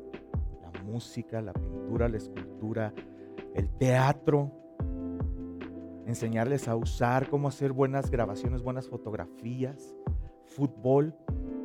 la 0.62 0.82
música, 0.84 1.42
la 1.42 1.52
pintura, 1.52 2.08
la 2.08 2.16
escultura, 2.18 2.94
el 3.56 3.70
teatro, 3.70 4.52
enseñarles 6.06 6.68
a 6.68 6.76
usar, 6.76 7.28
cómo 7.28 7.48
hacer 7.48 7.72
buenas 7.72 8.08
grabaciones, 8.08 8.62
buenas 8.62 8.88
fotografías, 8.88 9.96
fútbol. 10.44 11.12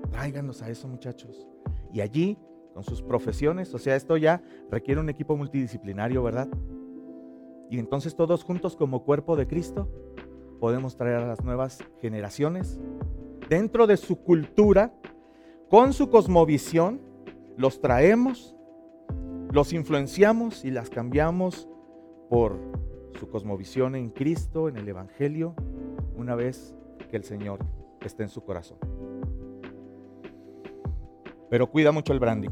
Tráiganos 0.09 0.63
a 0.63 0.71
eso, 0.71 0.87
muchachos. 0.87 1.47
Y 1.93 2.01
allí, 2.01 2.39
con 2.73 2.83
sus 2.83 3.03
profesiones, 3.03 3.71
o 3.75 3.77
sea, 3.77 3.95
esto 3.95 4.17
ya 4.17 4.41
requiere 4.71 4.99
un 4.99 5.09
equipo 5.09 5.37
multidisciplinario, 5.37 6.23
¿verdad? 6.23 6.49
Y 7.69 7.79
entonces 7.79 8.15
todos 8.15 8.43
juntos 8.43 8.75
como 8.75 9.03
cuerpo 9.03 9.35
de 9.35 9.47
Cristo 9.47 9.89
podemos 10.59 10.95
traer 10.97 11.17
a 11.17 11.27
las 11.27 11.43
nuevas 11.43 11.83
generaciones 12.01 12.79
dentro 13.49 13.87
de 13.87 13.97
su 13.97 14.17
cultura, 14.17 14.93
con 15.69 15.93
su 15.93 16.09
cosmovisión, 16.09 17.01
los 17.57 17.81
traemos, 17.81 18.55
los 19.51 19.73
influenciamos 19.73 20.65
y 20.65 20.71
las 20.71 20.89
cambiamos 20.89 21.67
por 22.29 22.57
su 23.19 23.29
cosmovisión 23.29 23.95
en 23.95 24.09
Cristo, 24.09 24.67
en 24.67 24.77
el 24.77 24.87
Evangelio, 24.87 25.55
una 26.17 26.35
vez 26.35 26.75
que 27.09 27.17
el 27.17 27.23
Señor 27.23 27.59
esté 28.01 28.23
en 28.23 28.29
su 28.29 28.43
corazón. 28.43 28.77
Pero 31.49 31.69
cuida 31.69 31.91
mucho 31.91 32.13
el 32.13 32.19
branding. 32.19 32.49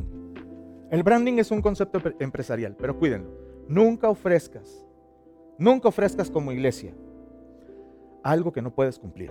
El 0.92 1.04
branding 1.04 1.40
es 1.40 1.52
un 1.52 1.62
concepto 1.62 2.00
empresarial, 2.20 2.76
pero 2.76 2.98
cuídenlo. 2.98 3.30
Nunca 3.68 4.10
ofrezcas, 4.10 4.86
nunca 5.58 5.90
ofrezcas 5.90 6.30
como 6.30 6.52
iglesia 6.52 6.94
algo 8.24 8.52
que 8.52 8.62
no 8.62 8.74
puedes 8.74 8.98
cumplir. 8.98 9.30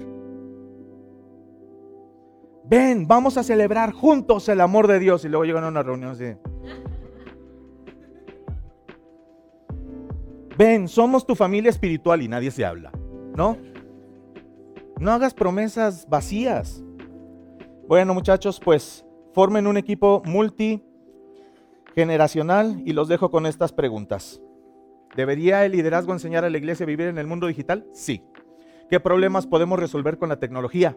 Ven, 2.65 3.09
vamos 3.09 3.37
a 3.37 3.43
celebrar 3.43 3.91
juntos 3.93 4.49
el 4.49 4.61
amor 4.61 4.87
de 4.87 5.01
Dios 5.01 5.25
y 5.25 5.29
luego 5.29 5.45
llegan 5.45 5.65
a 5.65 5.69
una 5.69 5.83
reunión 5.83 6.13
así. 6.13 6.37
Ven, 10.57 10.87
somos 10.87 11.27
tu 11.27 11.35
familia 11.35 11.71
espiritual 11.71 12.23
y 12.23 12.29
nadie 12.29 12.53
se 12.53 12.65
habla, 12.65 12.93
¿no? 13.35 13.57
No 15.01 15.11
hagas 15.11 15.35
promesas 15.35 16.09
vacías. 16.09 16.85
Bueno, 17.89 18.15
muchachos, 18.15 18.61
pues 18.63 19.05
formen 19.33 19.67
un 19.67 19.77
equipo 19.77 20.23
multigeneracional 20.25 22.81
y 22.85 22.93
los 22.93 23.09
dejo 23.09 23.29
con 23.31 23.47
estas 23.47 23.73
preguntas. 23.73 24.41
¿Debería 25.17 25.65
el 25.65 25.73
liderazgo 25.73 26.13
enseñar 26.13 26.45
a 26.45 26.51
la 26.51 26.59
iglesia 26.59 26.85
a 26.85 26.87
vivir 26.87 27.09
en 27.09 27.19
el 27.19 27.27
mundo 27.27 27.47
digital? 27.47 27.87
Sí. 27.93 28.25
¿Qué 28.89 29.01
problemas 29.01 29.47
podemos 29.47 29.79
resolver 29.79 30.19
con 30.19 30.29
la 30.29 30.39
tecnología? 30.39 30.97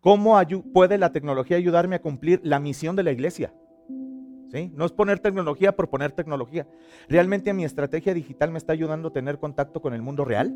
¿Cómo 0.00 0.38
puede 0.72 0.98
la 0.98 1.12
tecnología 1.12 1.56
ayudarme 1.56 1.96
a 1.96 2.02
cumplir 2.02 2.40
la 2.42 2.60
misión 2.60 2.96
de 2.96 3.02
la 3.02 3.12
iglesia? 3.12 3.54
No 4.74 4.84
es 4.84 4.92
poner 4.92 5.18
tecnología 5.18 5.74
por 5.74 5.90
poner 5.90 6.12
tecnología. 6.12 6.68
¿Realmente 7.08 7.52
mi 7.52 7.64
estrategia 7.64 8.14
digital 8.14 8.52
me 8.52 8.58
está 8.58 8.72
ayudando 8.72 9.08
a 9.08 9.12
tener 9.12 9.40
contacto 9.40 9.82
con 9.82 9.94
el 9.94 10.02
mundo 10.02 10.24
real? 10.24 10.54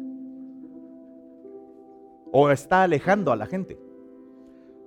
¿O 2.31 2.51
está 2.51 2.85
alejando 2.85 3.33
a 3.33 3.37
la 3.37 3.47
gente? 3.47 3.77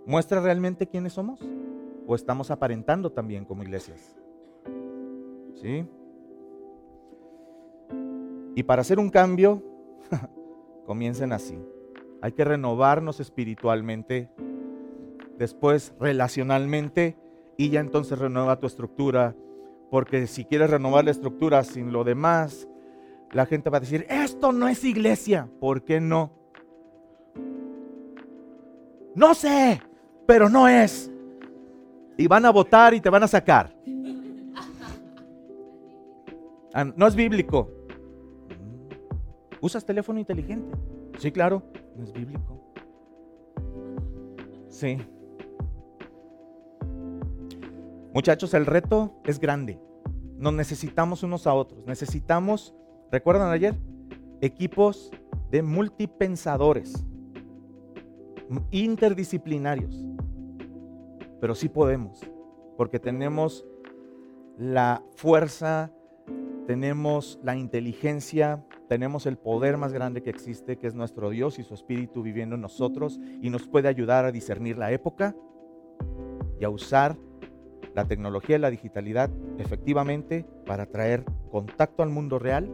¿Muestra 0.05 0.39
realmente 0.39 0.87
quiénes 0.87 1.13
somos? 1.13 1.41
¿O 2.07 2.15
estamos 2.15 2.51
aparentando 2.51 3.11
también 3.11 3.43
como 3.43 3.63
iglesias? 3.63 4.15
¿Sí? 5.55 5.85
Y 8.55 8.63
para 8.63 8.81
hacer 8.81 8.99
un 8.99 9.09
cambio, 9.09 9.63
comiencen 10.85 11.33
así. 11.33 11.57
Hay 12.21 12.33
que 12.33 12.43
renovarnos 12.43 13.19
espiritualmente, 13.19 14.29
después 15.37 15.93
relacionalmente 15.99 17.17
y 17.57 17.69
ya 17.69 17.79
entonces 17.79 18.19
renueva 18.19 18.59
tu 18.59 18.67
estructura, 18.67 19.35
porque 19.89 20.27
si 20.27 20.45
quieres 20.45 20.69
renovar 20.69 21.05
la 21.05 21.11
estructura 21.11 21.63
sin 21.63 21.91
lo 21.91 22.03
demás, 22.03 22.67
la 23.31 23.45
gente 23.45 23.69
va 23.69 23.77
a 23.77 23.81
decir, 23.81 24.05
esto 24.09 24.51
no 24.51 24.67
es 24.67 24.83
iglesia, 24.83 25.49
¿por 25.59 25.83
qué 25.83 25.99
no? 25.99 26.31
No 29.15 29.33
sé, 29.33 29.81
pero 30.25 30.49
no 30.49 30.67
es. 30.67 31.11
Y 32.17 32.27
van 32.27 32.45
a 32.45 32.51
votar 32.51 32.93
y 32.93 33.01
te 33.01 33.09
van 33.09 33.23
a 33.23 33.27
sacar. 33.27 33.75
Ah, 36.73 36.85
no 36.85 37.07
es 37.07 37.15
bíblico. 37.15 37.69
¿Usas 39.61 39.85
teléfono 39.85 40.19
inteligente? 40.19 40.75
Sí, 41.19 41.31
claro, 41.31 41.61
no 41.95 42.03
es 42.03 42.11
bíblico. 42.11 42.73
Sí. 44.67 44.97
Muchachos, 48.13 48.53
el 48.55 48.65
reto 48.65 49.21
es 49.23 49.39
grande. 49.39 49.79
Nos 50.37 50.53
necesitamos 50.53 51.21
unos 51.21 51.45
a 51.45 51.53
otros. 51.53 51.85
Necesitamos, 51.85 52.73
¿recuerdan 53.11 53.51
ayer? 53.51 53.75
Equipos 54.41 55.11
de 55.51 55.61
multipensadores, 55.61 57.05
interdisciplinarios. 58.71 60.03
Pero 61.39 61.53
sí 61.53 61.69
podemos, 61.69 62.19
porque 62.77 62.99
tenemos 62.99 63.65
la 64.57 65.03
fuerza, 65.15 65.91
tenemos 66.65 67.39
la 67.43 67.55
inteligencia, 67.55 68.65
tenemos 68.91 69.25
el 69.25 69.37
poder 69.37 69.77
más 69.77 69.93
grande 69.93 70.21
que 70.21 70.29
existe, 70.29 70.75
que 70.75 70.85
es 70.85 70.95
nuestro 70.95 71.29
Dios 71.29 71.59
y 71.59 71.63
su 71.63 71.73
Espíritu 71.73 72.23
viviendo 72.23 72.55
en 72.55 72.61
nosotros 72.61 73.21
y 73.41 73.49
nos 73.49 73.65
puede 73.65 73.87
ayudar 73.87 74.25
a 74.25 74.33
discernir 74.33 74.77
la 74.77 74.91
época 74.91 75.33
y 76.59 76.65
a 76.65 76.69
usar 76.69 77.15
la 77.95 78.03
tecnología 78.03 78.57
y 78.57 78.59
la 78.59 78.69
digitalidad 78.69 79.29
efectivamente 79.59 80.45
para 80.65 80.87
traer 80.87 81.23
contacto 81.49 82.03
al 82.03 82.09
mundo 82.09 82.37
real 82.37 82.69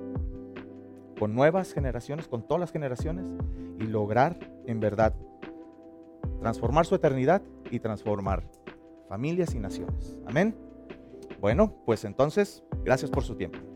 con 1.19 1.35
nuevas 1.35 1.71
generaciones, 1.71 2.27
con 2.27 2.47
todas 2.47 2.61
las 2.61 2.71
generaciones 2.71 3.31
y 3.79 3.83
lograr 3.83 4.39
en 4.65 4.79
verdad 4.79 5.13
transformar 6.39 6.87
su 6.87 6.95
eternidad 6.95 7.43
y 7.69 7.79
transformar 7.79 8.43
familias 9.07 9.53
y 9.53 9.59
naciones. 9.59 10.17
Amén. 10.25 10.55
Bueno, 11.39 11.75
pues 11.85 12.05
entonces, 12.05 12.63
gracias 12.83 13.11
por 13.11 13.21
su 13.21 13.35
tiempo. 13.35 13.66